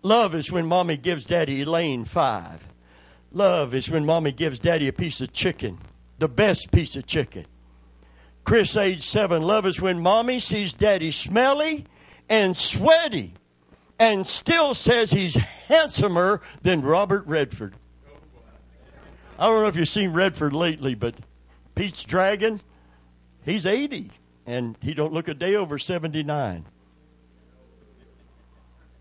[0.02, 2.68] Love is when mommy gives daddy Elaine five.
[3.32, 5.78] Love is when mommy gives daddy a piece of chicken
[6.20, 7.46] the best piece of chicken.
[8.44, 11.86] Chris, age seven, love is when mommy sees daddy smelly
[12.28, 13.34] and sweaty
[14.00, 17.76] and still says he's handsomer than Robert Redford.
[19.38, 21.16] I don't know if you've seen Redford lately, but
[21.76, 22.62] Pete's Dragon,
[23.46, 24.12] he's 80,
[24.46, 26.66] and he don't look a day over 79.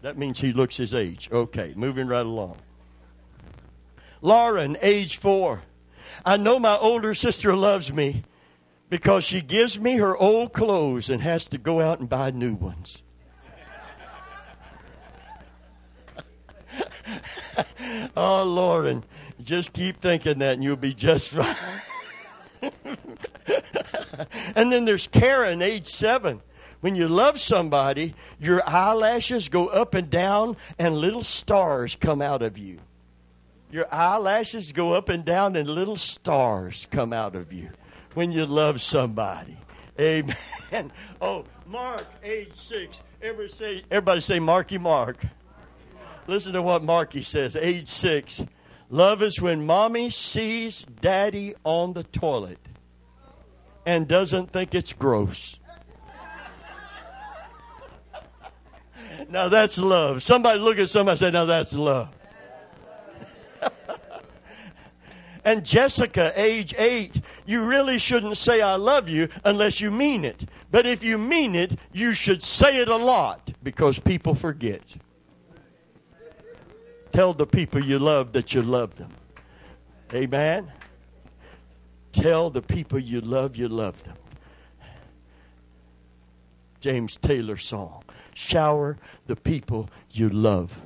[0.02, 1.28] That means he looks his age.
[1.32, 2.56] Okay, moving right along.
[4.20, 5.62] Lauren, age four.
[6.24, 8.24] I know my older sister loves me
[8.90, 12.54] because she gives me her old clothes and has to go out and buy new
[12.54, 13.02] ones.
[18.16, 19.04] oh, Lauren,
[19.42, 21.56] just keep thinking that and you'll be just fine.
[24.54, 26.42] and then there's Karen, age seven.
[26.80, 32.40] When you love somebody, your eyelashes go up and down, and little stars come out
[32.40, 32.78] of you.
[33.70, 37.70] Your eyelashes go up and down, and little stars come out of you
[38.14, 39.56] when you love somebody.
[40.00, 40.36] Amen.
[41.20, 43.02] Oh, Mark, age six.
[43.20, 45.16] Everybody say, everybody say Marky Mark.
[46.26, 48.44] Listen to what Marky says, age six.
[48.90, 52.58] Love is when mommy sees daddy on the toilet
[53.86, 55.58] and doesn't think it's gross.
[59.30, 60.22] now that's love.
[60.22, 62.14] Somebody look at somebody and say, now that's love.
[65.48, 70.44] And Jessica, age eight, you really shouldn't say I love you unless you mean it.
[70.70, 74.82] But if you mean it, you should say it a lot because people forget.
[77.12, 79.10] Tell the people you love that you love them.
[80.12, 80.70] Amen.
[82.12, 84.18] Tell the people you love you love them.
[86.78, 88.04] James Taylor song.
[88.34, 90.82] Shower the people you love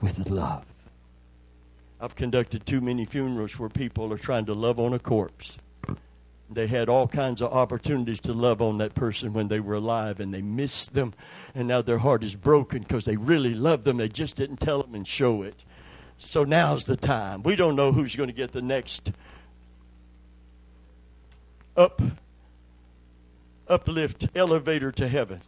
[0.00, 0.71] with love.
[2.02, 5.56] I've conducted too many funerals where people are trying to love on a corpse.
[6.50, 10.18] They had all kinds of opportunities to love on that person when they were alive,
[10.18, 11.14] and they missed them,
[11.54, 13.98] and now their heart is broken because they really loved them.
[13.98, 15.64] They just didn't tell them and show it.
[16.18, 17.44] So now's the time.
[17.44, 19.12] We don't know who's going to get the next
[21.76, 22.02] up
[23.68, 25.40] uplift elevator to heaven.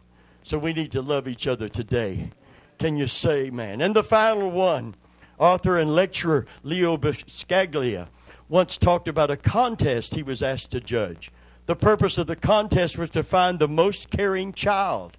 [0.43, 2.31] So we need to love each other today.
[2.79, 3.81] Can you say man?
[3.81, 4.95] And the final one,
[5.37, 8.07] author and lecturer Leo Buscaglia
[8.47, 11.31] once talked about a contest he was asked to judge.
[11.65, 15.17] The purpose of the contest was to find the most caring child.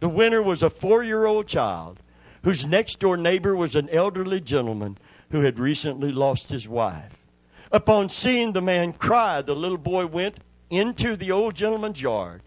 [0.00, 2.00] The winner was a four year old child
[2.42, 4.98] whose next door neighbor was an elderly gentleman
[5.30, 7.16] who had recently lost his wife.
[7.72, 10.38] Upon seeing the man cry, the little boy went
[10.70, 12.42] into the old gentleman's yard,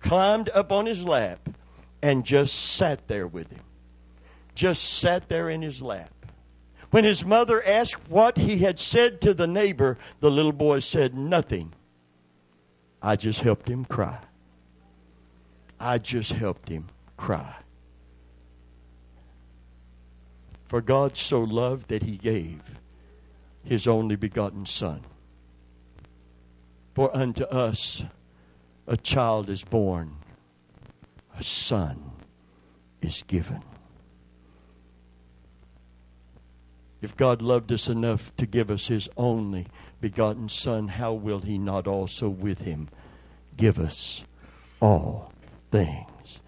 [0.00, 1.48] climbed up on his lap,
[2.02, 3.62] and just sat there with him.
[4.54, 6.10] Just sat there in his lap.
[6.90, 11.14] When his mother asked what he had said to the neighbor, the little boy said,
[11.14, 11.72] Nothing.
[13.02, 14.18] I just helped him cry.
[15.78, 17.56] I just helped him cry.
[20.68, 22.62] For God so loved that he gave
[23.62, 25.02] his only begotten Son.
[26.94, 28.04] For unto us
[28.86, 30.16] a child is born,
[31.38, 32.12] a son
[33.02, 33.62] is given.
[37.06, 39.68] If God loved us enough to give us his only
[40.00, 42.88] begotten Son, how will he not also with him
[43.56, 44.24] give us
[44.80, 45.32] all
[45.70, 46.40] things?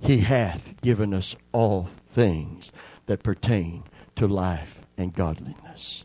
[0.00, 2.70] He hath given us all things
[3.06, 3.82] that pertain
[4.14, 6.04] to life and godliness.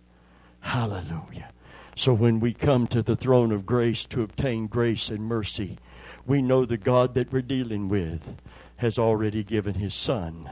[0.61, 1.51] Hallelujah.
[1.95, 5.77] So when we come to the throne of grace to obtain grace and mercy,
[6.25, 8.37] we know the God that we're dealing with
[8.77, 10.49] has already given his son.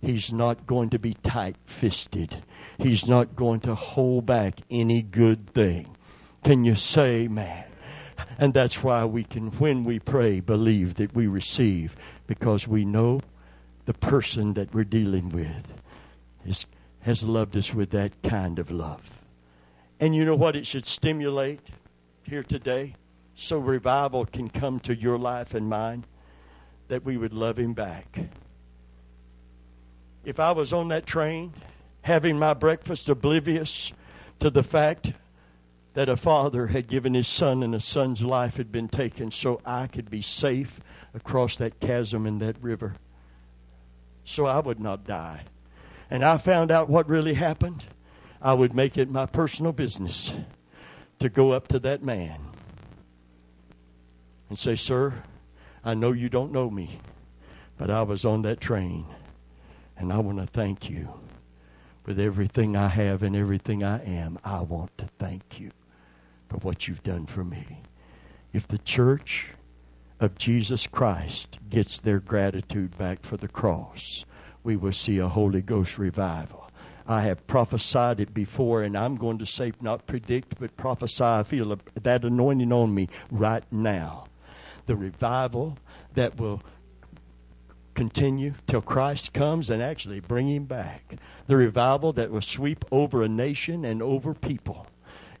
[0.00, 2.44] He's not going to be tight fisted.
[2.78, 5.96] He's not going to hold back any good thing.
[6.44, 7.64] Can you say, man?
[8.38, 11.96] And that's why we can, when we pray, believe that we receive
[12.26, 13.20] because we know
[13.86, 15.80] the person that we're dealing with
[16.44, 16.66] is,
[17.00, 19.10] has loved us with that kind of love.
[19.98, 21.60] And you know what it should stimulate
[22.22, 22.94] here today?
[23.34, 26.04] So revival can come to your life and mine
[26.88, 28.18] that we would love him back.
[30.24, 31.54] If I was on that train
[32.06, 33.92] having my breakfast oblivious
[34.38, 35.12] to the fact
[35.94, 39.60] that a father had given his son and a son's life had been taken so
[39.66, 40.78] I could be safe
[41.14, 42.94] across that chasm in that river,
[44.24, 45.46] so I would not die.
[46.08, 47.86] And I found out what really happened,
[48.40, 50.32] I would make it my personal business
[51.18, 52.38] to go up to that man
[54.48, 55.24] and say, Sir,
[55.84, 57.00] I know you don't know me,
[57.76, 59.06] but I was on that train,
[59.96, 61.25] and I want to thank you.
[62.06, 65.72] With everything I have and everything I am, I want to thank you
[66.48, 67.82] for what you've done for me.
[68.52, 69.48] If the church
[70.20, 74.24] of Jesus Christ gets their gratitude back for the cross,
[74.62, 76.70] we will see a Holy Ghost revival.
[77.08, 81.24] I have prophesied it before, and I'm going to say, not predict, but prophesy.
[81.24, 84.26] I feel that anointing on me right now.
[84.86, 85.76] The revival
[86.14, 86.62] that will
[87.94, 91.16] continue till Christ comes and actually bring him back.
[91.46, 94.86] The revival that will sweep over a nation and over people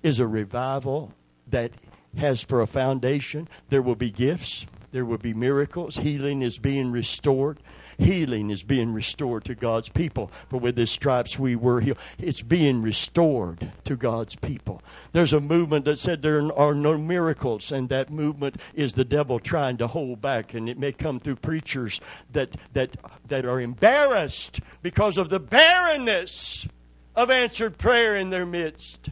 [0.02, 1.12] is a revival
[1.48, 1.72] that
[2.16, 3.48] has for a foundation.
[3.68, 7.58] There will be gifts, there will be miracles, healing is being restored.
[7.98, 10.30] Healing is being restored to God's people.
[10.50, 11.98] For with his stripes we were healed.
[12.18, 14.82] It's being restored to God's people.
[15.12, 19.38] There's a movement that said there are no miracles, and that movement is the devil
[19.38, 20.52] trying to hold back.
[20.52, 22.00] And it may come through preachers
[22.32, 22.96] that, that,
[23.28, 26.68] that are embarrassed because of the barrenness
[27.14, 29.10] of answered prayer in their midst.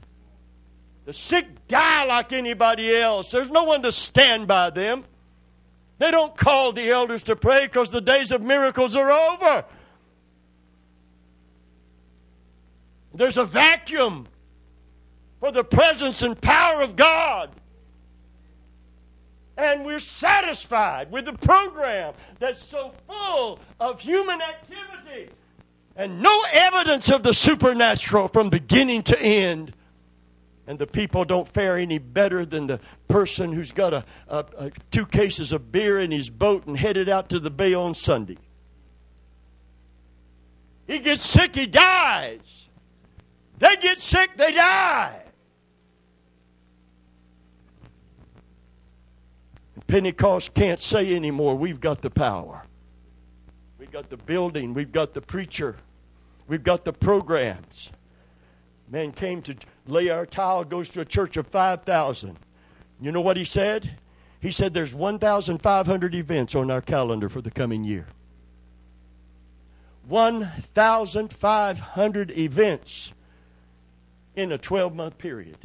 [1.06, 3.30] The sick die like anybody else.
[3.30, 5.04] There's no one to stand by them.
[5.98, 9.64] They don't call the elders to pray because the days of miracles are over.
[13.14, 14.26] There's a vacuum
[15.38, 17.50] for the presence and power of God.
[19.56, 25.30] And we're satisfied with the program that's so full of human activity
[25.94, 29.72] and no evidence of the supernatural from beginning to end
[30.66, 34.70] and the people don't fare any better than the person who's got a, a, a,
[34.90, 38.38] two cases of beer in his boat and headed out to the bay on Sunday.
[40.86, 42.68] He gets sick, he dies.
[43.58, 45.20] They get sick, they die.
[49.86, 52.64] Pentecost can't say anymore, we've got the power.
[53.78, 55.76] We've got the building, we've got the preacher,
[56.48, 57.90] we've got the programs.
[58.90, 59.54] Man came to
[59.88, 62.36] our tile goes to a church of 5,000.
[63.00, 63.98] You know what he said?
[64.40, 68.06] He said there's 1,500 events on our calendar for the coming year.
[70.06, 73.12] 1,500 events
[74.36, 75.58] in a 12 month period.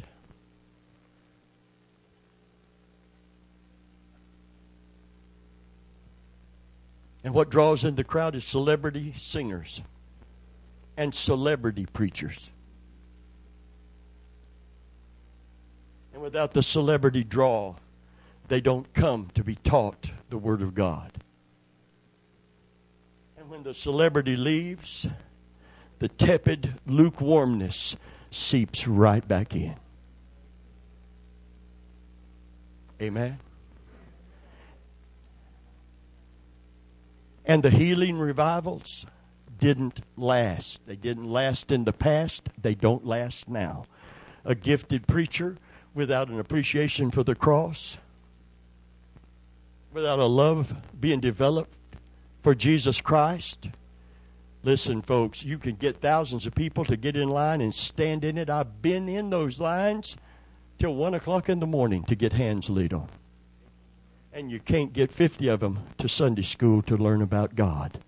[7.22, 9.82] And what draws in the crowd is celebrity singers
[10.96, 12.50] and celebrity preachers.
[16.20, 17.76] And without the celebrity draw,
[18.48, 21.10] they don't come to be taught the Word of God.
[23.38, 25.06] And when the celebrity leaves,
[25.98, 27.96] the tepid lukewarmness
[28.30, 29.76] seeps right back in.
[33.00, 33.38] Amen.
[37.46, 39.06] And the healing revivals
[39.58, 40.84] didn't last.
[40.84, 43.86] They didn't last in the past, they don't last now.
[44.44, 45.56] A gifted preacher
[45.94, 47.98] without an appreciation for the cross,
[49.92, 51.74] without a love being developed
[52.42, 53.68] for Jesus Christ.
[54.62, 58.36] Listen, folks, you can get thousands of people to get in line and stand in
[58.36, 58.50] it.
[58.50, 60.16] I've been in those lines
[60.78, 63.08] till 1 o'clock in the morning to get hands laid on.
[64.32, 68.00] And you can't get 50 of them to Sunday school to learn about God.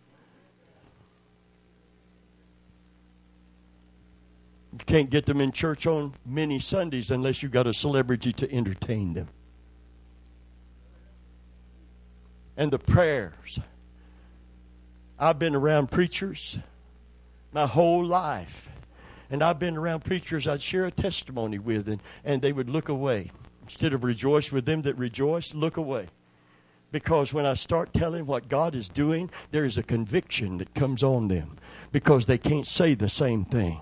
[4.87, 9.12] Can't get them in church on many Sundays unless you've got a celebrity to entertain
[9.14, 9.29] them.
[12.57, 13.59] And the prayers.
[15.18, 16.59] I've been around preachers
[17.53, 18.70] my whole life.
[19.31, 22.89] And I've been around preachers I'd share a testimony with, and, and they would look
[22.89, 23.31] away.
[23.62, 26.09] Instead of rejoice with them that rejoice, look away.
[26.91, 31.03] Because when I start telling what God is doing, there is a conviction that comes
[31.03, 31.59] on them
[31.91, 33.80] because they can't say the same thing.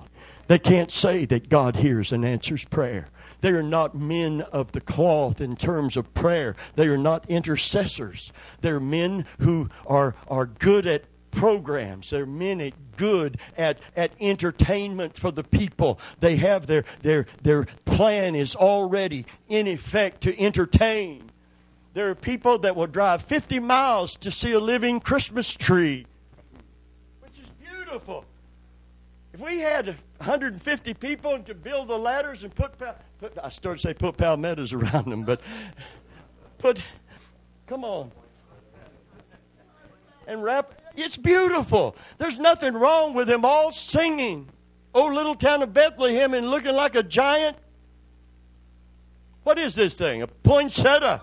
[0.51, 3.07] They can't say that God hears and answers prayer.
[3.41, 6.57] They are not men of the cloth in terms of prayer.
[6.75, 8.33] They are not intercessors.
[8.61, 12.11] They're men who are, are good at programs.
[12.11, 16.01] They're men at good at, at entertainment for the people.
[16.19, 21.31] They have their, their, their plan is already in effect to entertain.
[21.95, 26.07] There are people that will drive 50 miles to see a living Christmas tree,
[27.21, 28.25] which is beautiful.
[29.33, 33.83] If we had 150 people and could build the ladders and put, put I started
[33.83, 35.41] to say put palmettos around them, but
[36.59, 36.83] put,
[37.67, 38.11] come on.
[40.27, 41.97] And wrap, it's beautiful.
[42.19, 44.49] There's nothing wrong with them all singing.
[44.95, 47.57] Oh, little town of Bethlehem and looking like a giant.
[49.45, 50.23] What is this thing?
[50.23, 51.23] A poinsettia.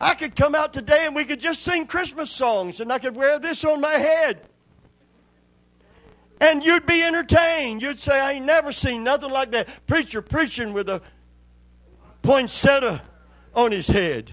[0.00, 3.16] I could come out today and we could just sing Christmas songs and I could
[3.16, 4.40] wear this on my head.
[6.40, 7.82] And you'd be entertained.
[7.82, 9.68] You'd say, I ain't never seen nothing like that.
[9.88, 11.02] Preacher preaching with a
[12.22, 13.02] poinsettia
[13.54, 14.32] on his head.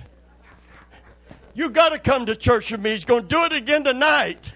[1.56, 2.92] You got to come to church with me.
[2.92, 4.52] He's going to do it again tonight.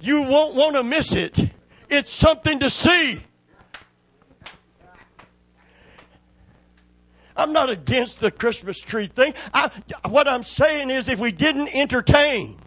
[0.00, 1.50] You won't want to miss it.
[1.88, 3.22] It's something to see.
[7.36, 9.34] I'm not against the Christmas tree thing.
[9.52, 9.70] I,
[10.08, 12.58] what I'm saying is, if we didn't entertain,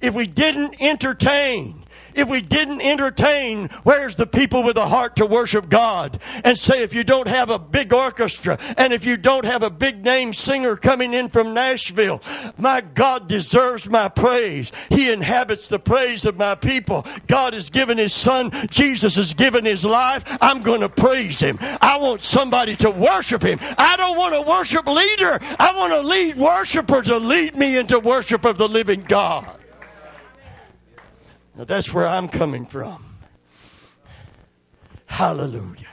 [0.00, 1.83] if we didn't entertain,
[2.14, 6.18] if we didn't entertain, where's the people with a heart to worship God?
[6.44, 9.70] And say, if you don't have a big orchestra and if you don't have a
[9.70, 12.22] big name singer coming in from Nashville,
[12.56, 14.72] my God deserves my praise.
[14.88, 17.06] He inhabits the praise of my people.
[17.26, 18.50] God has given His Son.
[18.70, 20.24] Jesus has given His life.
[20.40, 21.58] I'm going to praise Him.
[21.60, 23.58] I want somebody to worship Him.
[23.78, 25.38] I don't want a worship leader.
[25.58, 29.63] I want a lead worshiper to lead me into worship of the living God.
[31.56, 33.04] Now that's where I'm coming from.
[35.06, 35.86] Hallelujah.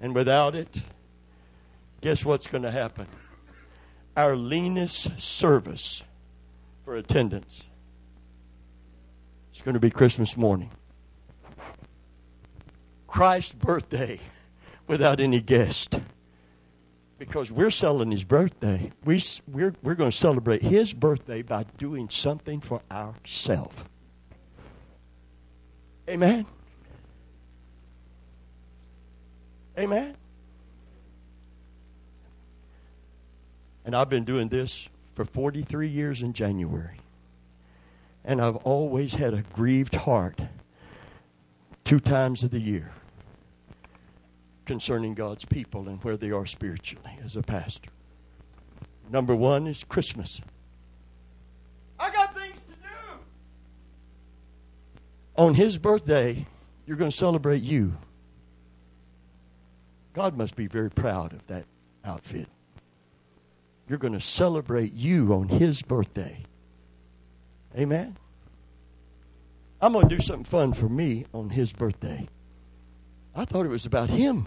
[0.00, 0.80] And without it,
[2.00, 3.06] guess what's going to happen?
[4.16, 6.02] Our leanest service
[6.84, 7.64] for attendance
[9.54, 10.70] is going to be Christmas morning.
[13.06, 14.20] Christ's birthday
[14.86, 16.00] without any guest.
[17.18, 18.90] Because we're selling his birthday.
[19.04, 23.84] We, we're, we're going to celebrate his birthday by doing something for ourselves.
[26.10, 26.44] Amen.
[29.78, 30.16] Amen.
[33.84, 36.96] And I've been doing this for 43 years in January.
[38.24, 40.40] And I've always had a grieved heart
[41.84, 42.90] two times of the year
[44.66, 47.90] concerning God's people and where they are spiritually as a pastor.
[49.08, 50.40] Number one is Christmas.
[52.00, 52.60] I got things
[55.40, 56.46] on his birthday,
[56.84, 57.96] you're going to celebrate you.
[60.12, 61.64] God must be very proud of that
[62.04, 62.46] outfit.
[63.88, 66.44] You're going to celebrate you on his birthday.
[67.74, 68.18] Amen.
[69.80, 72.28] I'm going to do something fun for me on his birthday.
[73.34, 74.46] I thought it was about him.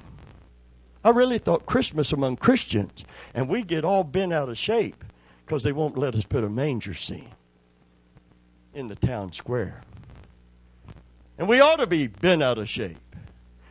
[1.03, 3.03] I really thought Christmas among Christians,
[3.33, 5.03] and we get all bent out of shape
[5.43, 7.31] because they won't let us put a manger scene
[8.75, 9.81] in the town square.
[11.37, 12.97] And we ought to be bent out of shape.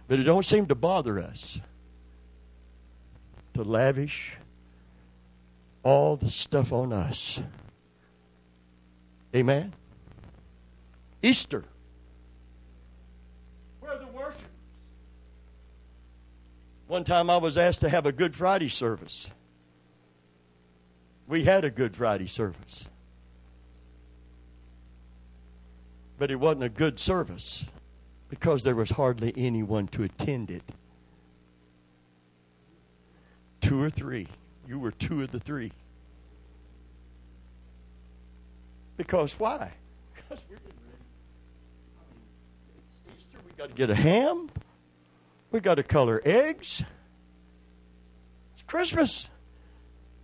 [0.09, 1.61] But it don't seem to bother us
[3.55, 4.35] to lavish
[5.83, 7.41] all the stuff on us.
[9.35, 9.73] Amen.
[11.23, 11.65] Easter.
[13.81, 14.43] Where are the worshipers?
[16.87, 19.29] One time I was asked to have a Good Friday service.
[21.27, 22.85] We had a Good Friday service.
[26.23, 27.65] But it wasn't a good service
[28.29, 30.63] because there was hardly anyone to attend it.
[33.61, 34.29] Two or three.
[34.69, 35.73] You were two of the three.
[38.97, 39.73] Because why?
[40.15, 40.99] Because we're getting ready.
[41.99, 43.39] I mean, it's Easter.
[43.45, 44.49] We got to get a ham.
[45.51, 46.85] We got to color eggs.
[48.53, 49.29] It's Christmas.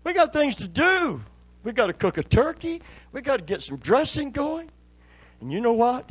[0.04, 1.24] We got things to do.
[1.64, 2.82] We got to cook a turkey.
[3.10, 4.70] We got to get some dressing going.
[5.40, 6.08] And you know what?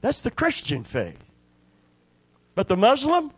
[0.00, 1.18] That's the Christian faith.
[2.54, 3.32] But the Muslim,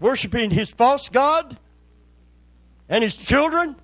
[0.00, 1.58] worshiping his false God
[2.88, 3.76] and his children,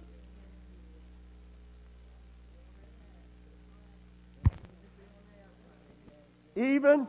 [6.56, 7.06] even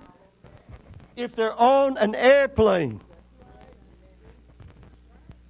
[1.15, 3.01] if they're on an airplane,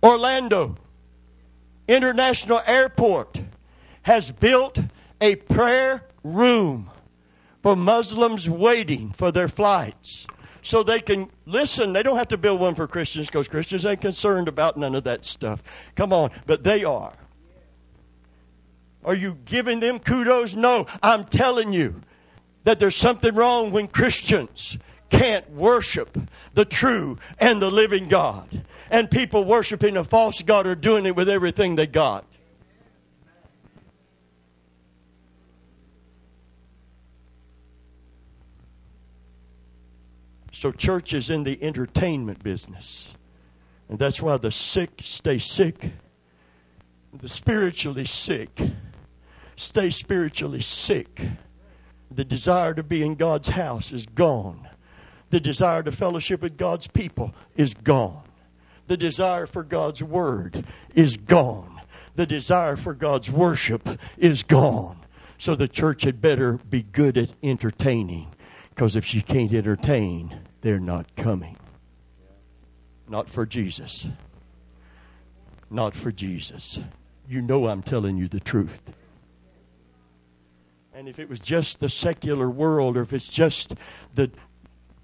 [0.03, 0.75] Orlando
[1.87, 3.39] International Airport
[4.03, 4.79] has built
[5.19, 6.90] a prayer room
[7.61, 10.27] for Muslims waiting for their flights
[10.61, 11.93] so they can listen.
[11.93, 15.03] They don't have to build one for Christians because Christians ain't concerned about none of
[15.03, 15.63] that stuff.
[15.95, 17.13] Come on, but they are.
[19.03, 20.55] Are you giving them kudos?
[20.55, 22.01] No, I'm telling you
[22.63, 24.77] that there's something wrong when Christians
[25.09, 26.17] can't worship
[26.53, 28.63] the true and the living God.
[28.89, 32.25] And people worshiping a false God are doing it with everything they got.
[40.61, 43.15] So, church is in the entertainment business.
[43.89, 45.93] And that's why the sick stay sick,
[47.11, 48.61] the spiritually sick
[49.55, 51.19] stay spiritually sick.
[52.11, 54.69] The desire to be in God's house is gone.
[55.31, 58.21] The desire to fellowship with God's people is gone.
[58.85, 60.63] The desire for God's word
[60.93, 61.81] is gone.
[62.13, 64.99] The desire for God's worship is gone.
[65.39, 68.27] So the church had better be good at entertaining.
[68.69, 71.57] Because if she can't entertain, they're not coming.
[73.07, 74.07] Not for Jesus.
[75.69, 76.79] Not for Jesus.
[77.27, 78.93] you know I'm telling you the truth.
[80.93, 83.73] And if it was just the secular world, or if it's just
[84.13, 84.29] the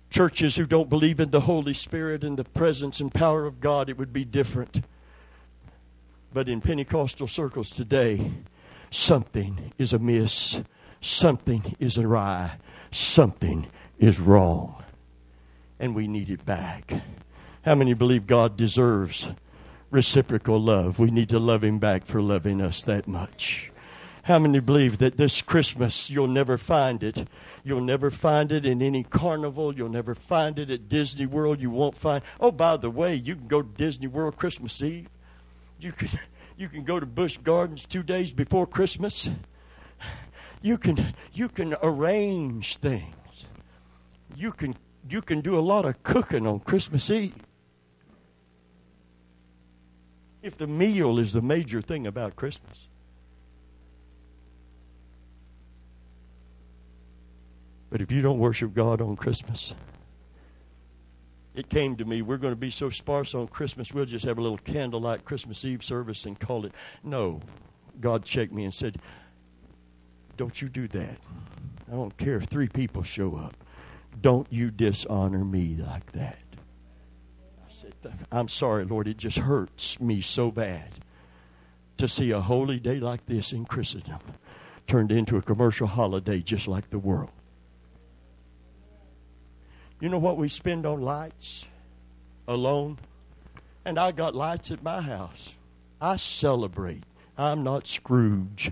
[0.09, 3.89] churches who don't believe in the Holy Spirit and the presence and power of God,
[3.89, 4.81] it would be different.
[6.34, 8.31] But in Pentecostal circles today,
[8.91, 10.61] something is amiss,
[11.01, 12.57] something is awry,
[12.91, 13.67] something
[13.97, 14.84] is wrong,
[15.79, 16.93] and we need it back.
[17.63, 19.29] How many believe God deserves
[19.91, 20.99] reciprocal love?
[20.99, 23.71] We need to love Him back for loving us that much.
[24.27, 27.29] How many believe that this Christmas you'll never find it?
[27.63, 29.73] You'll never find it in any carnival.
[29.73, 31.61] You'll never find it at Disney World.
[31.61, 32.21] You won't find.
[32.39, 35.07] Oh, by the way, you can go to Disney World Christmas Eve.
[35.79, 36.09] You can,
[36.57, 39.29] you can go to Busch Gardens two days before Christmas.
[40.61, 43.45] You can, you can arrange things.
[44.35, 44.75] You can,
[45.11, 47.35] you can do a lot of cooking on Christmas Eve.
[50.41, 52.88] If the meal is the major thing about Christmas.
[57.89, 59.73] But if you don't worship God on Christmas,
[61.55, 64.38] it came to me, we're going to be so sparse on Christmas, we'll just have
[64.38, 66.73] a little candlelight Christmas Eve service and call it.
[67.03, 67.41] No.
[67.99, 68.99] God checked me and said,
[70.35, 71.17] Don't you do that.
[71.88, 73.55] I don't care if three people show up.
[74.19, 76.39] Don't you dishonor me like that.
[77.60, 77.94] I said,
[78.31, 80.89] I'm sorry, Lord, it just hurts me so bad
[81.98, 84.19] to see a holy day like this in Christendom
[84.88, 87.30] turned into a commercial holiday just like the world.
[89.99, 91.65] You know what we spend on lights
[92.48, 92.99] alone?
[93.84, 95.56] And I got lights at my house.
[95.99, 97.03] I celebrate.
[97.38, 98.72] I'm not Scrooge.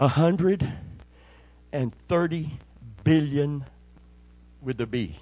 [0.00, 0.72] A hundred
[1.76, 2.58] and thirty
[3.04, 3.64] billion
[4.62, 5.18] with a B.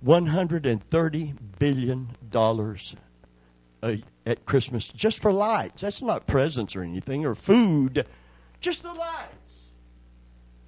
[0.00, 2.96] One hundred and thirty billion dollars
[3.84, 5.82] uh, at Christmas just for lights.
[5.82, 8.04] That's not presents or anything or food,
[8.60, 9.36] just the lights.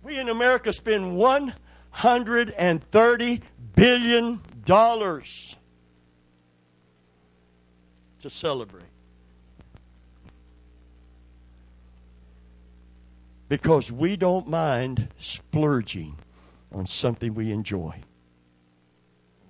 [0.05, 3.43] We in America spend $130
[3.75, 5.25] billion to
[8.29, 8.94] celebrate.
[13.49, 16.17] Because we don't mind splurging
[16.73, 18.01] on something we enjoy.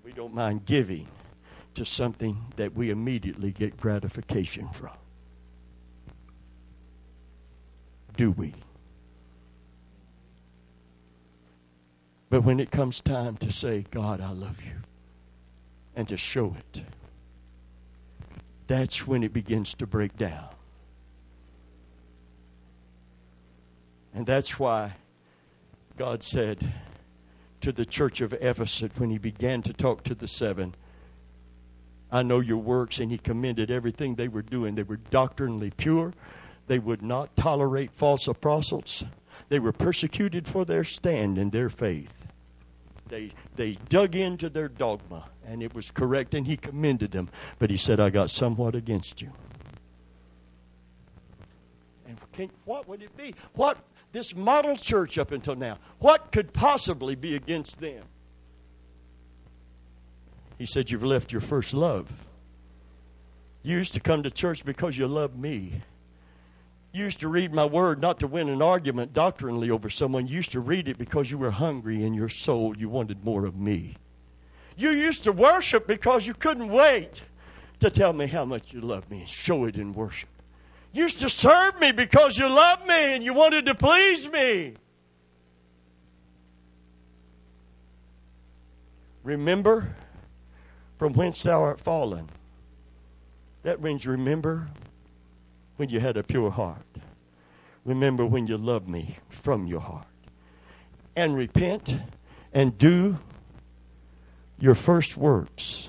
[0.04, 1.08] We don't mind giving
[1.74, 4.96] to something that we immediately get gratification from.
[8.16, 8.54] Do we?
[12.30, 14.76] But when it comes time to say, God, I love you,
[15.94, 16.82] and to show it,
[18.66, 20.48] that's when it begins to break down.
[24.14, 24.94] And that's why
[25.96, 26.72] God said
[27.60, 30.74] to the church of Ephesus when he began to talk to the seven,
[32.12, 34.76] I know your works, and he commended everything they were doing.
[34.76, 36.12] They were doctrinally pure.
[36.68, 39.04] They would not tolerate false apostles.
[39.48, 42.26] They were persecuted for their stand and their faith.
[43.08, 47.28] They, they dug into their dogma, and it was correct, and he commended them.
[47.58, 49.32] But he said, I got somewhat against you.
[52.06, 53.34] And can, what would it be?
[53.54, 53.78] What,
[54.14, 58.04] this model church up until now, what could possibly be against them?
[60.56, 62.24] He said, You've left your first love.
[63.62, 65.82] You used to come to church because you loved me
[66.92, 70.28] You used to read my word not to win an argument doctrinally over someone.
[70.28, 72.76] You used to read it because you were hungry in your soul.
[72.78, 73.96] You wanted more of me.
[74.76, 77.24] You used to worship because you couldn't wait
[77.80, 80.28] to tell me how much you love me and show it in worship.
[80.94, 84.74] You used to serve me because you loved me and you wanted to please me.
[89.24, 89.96] Remember
[90.96, 92.28] from whence thou art fallen.
[93.64, 94.68] That means remember
[95.78, 96.86] when you had a pure heart.
[97.84, 100.06] Remember when you loved me from your heart.
[101.16, 101.96] And repent
[102.52, 103.18] and do
[104.60, 105.88] your first works.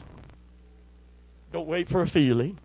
[1.51, 2.57] Don't wait for a feeling.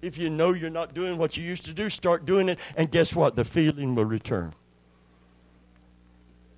[0.00, 2.90] If you know you're not doing what you used to do, start doing it, and
[2.90, 3.36] guess what?
[3.36, 4.54] The feeling will return.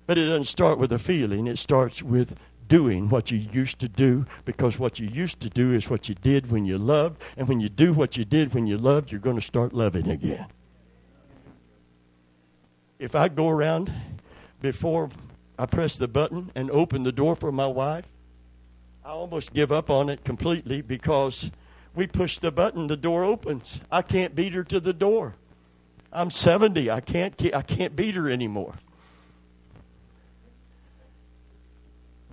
[0.05, 2.35] But it doesn't start with a feeling, it starts with
[2.71, 6.15] doing what you used to do because what you used to do is what you
[6.15, 7.21] did when you loved.
[7.35, 10.09] And when you do what you did when you loved, you're going to start loving
[10.09, 10.45] again.
[12.97, 13.91] If I go around
[14.61, 15.09] before
[15.59, 18.05] I press the button and open the door for my wife,
[19.03, 21.51] I almost give up on it completely because
[21.93, 23.81] we push the button, the door opens.
[23.91, 25.35] I can't beat her to the door.
[26.11, 26.89] I'm 70.
[26.89, 28.75] I can't, I can't beat her anymore.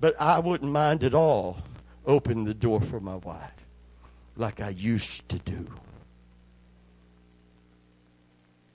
[0.01, 1.59] But I wouldn't mind at all
[2.07, 3.53] opening the door for my wife.
[4.37, 5.67] like I used to do.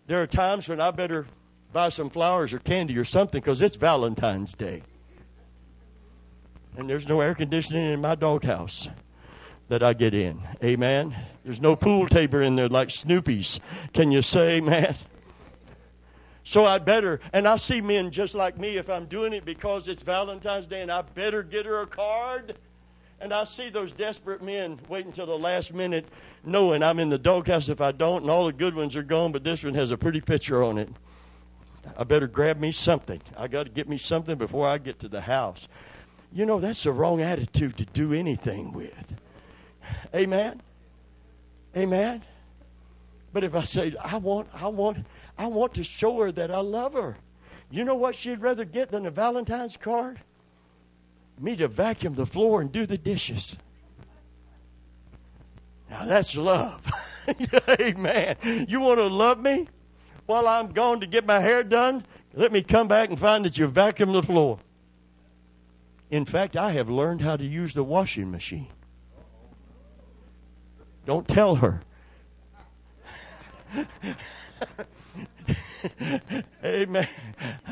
[0.07, 1.25] There are times when I better
[1.71, 4.83] buy some flowers or candy or something because it's Valentine's Day.
[6.77, 8.89] And there's no air conditioning in my doghouse
[9.69, 10.41] that I get in.
[10.63, 11.15] Amen.
[11.43, 13.59] There's no pool table in there like Snoopy's.
[13.93, 14.95] Can you say amen?
[16.43, 19.87] So I better, and I see men just like me if I'm doing it because
[19.87, 22.55] it's Valentine's Day and I better get her a card.
[23.21, 26.05] And I see those desperate men waiting till the last minute,
[26.43, 29.31] knowing I'm in the doghouse if I don't, and all the good ones are gone,
[29.31, 30.89] but this one has a pretty picture on it.
[31.97, 33.21] I better grab me something.
[33.37, 35.69] I got to get me something before I get to the house.
[36.33, 39.12] You know, that's the wrong attitude to do anything with.
[40.13, 40.61] Amen.
[41.75, 42.21] Amen.
[43.31, 45.05] But if I say, I want, I want,
[45.37, 47.17] I want to show her that I love her.
[47.71, 50.19] You know what she'd rather get than a Valentine's card?
[51.39, 53.57] Me to vacuum the floor and do the dishes.
[55.89, 56.85] Now that's love.
[57.79, 58.35] Amen.
[58.67, 59.67] You want to love me
[60.27, 62.05] while I'm gone to get my hair done?
[62.33, 64.59] Let me come back and find that you vacuum the floor.
[66.11, 68.67] In fact, I have learned how to use the washing machine.
[71.05, 71.81] Don't tell her.
[76.63, 77.07] Amen.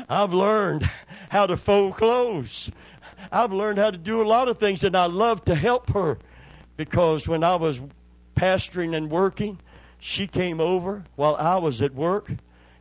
[0.08, 0.88] I've learned
[1.30, 2.70] how to fold clothes.
[3.30, 6.18] I've learned how to do a lot of things, and I love to help her
[6.76, 7.80] because when I was
[8.36, 9.60] pastoring and working,
[9.98, 12.32] she came over while I was at work,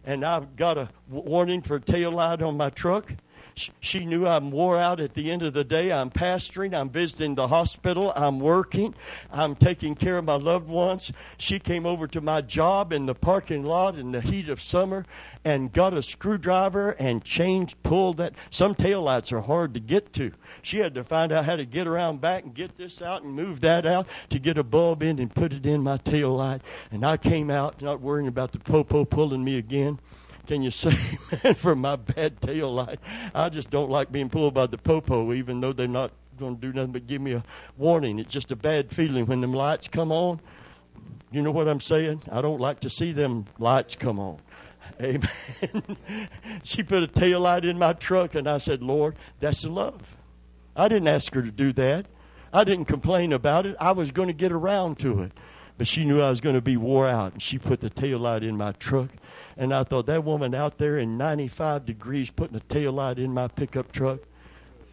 [0.04, 3.14] and I got a warning for tail light on my truck.
[3.56, 5.92] She knew I'm wore out at the end of the day.
[5.92, 6.74] I'm pastoring.
[6.74, 8.14] I'm visiting the hospital.
[8.16, 8.96] I'm working.
[9.32, 11.12] I'm taking care of my loved ones.
[11.38, 15.06] She came over to my job in the parking lot in the heat of summer
[15.44, 18.34] and got a screwdriver and changed, pulled that.
[18.50, 20.32] Some taillights are hard to get to.
[20.62, 23.34] She had to find out how to get around back and get this out and
[23.34, 26.62] move that out to get a bulb in and put it in my tail light.
[26.92, 30.00] And I came out not worrying about the popo pulling me again.
[30.48, 30.94] Can you say,
[31.44, 33.00] man, for my bad tail light?
[33.34, 36.62] I just don't like being pulled by the popo, even though they're not going to
[36.62, 37.44] do nothing but give me a
[37.78, 38.20] warning.
[38.20, 40.42] It's just a bad feeling when them lights come on.
[41.32, 42.24] You know what I'm saying?
[42.32, 44.40] I don't like to see them lights come on.
[45.02, 45.98] Amen.
[46.64, 50.18] she put a tail light in my truck, and I said, Lord, that's love.
[50.76, 52.08] I didn't ask her to do that.
[52.54, 53.76] I didn't complain about it.
[53.80, 55.32] I was going to get around to it.
[55.78, 58.20] But she knew I was going to be wore out, and she put the tail
[58.20, 59.10] light in my truck.
[59.58, 63.34] And I thought, that woman out there in 95 degrees putting a tail light in
[63.34, 64.20] my pickup truck,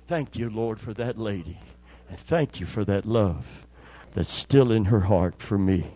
[0.06, 1.60] thank you, Lord, for that lady.
[2.08, 3.66] And thank you for that love
[4.14, 5.92] that's still in her heart for me.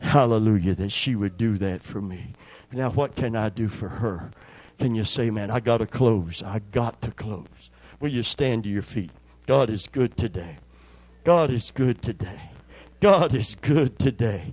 [0.00, 2.34] Hallelujah, that she would do that for me.
[2.72, 4.30] Now, what can I do for her?
[4.78, 6.42] Can you say, man, I got to close.
[6.42, 7.70] I got to close.
[7.98, 9.10] Will you stand to your feet?
[9.46, 10.58] God is good today.
[11.24, 12.50] God is good today.
[13.00, 14.52] God is good today.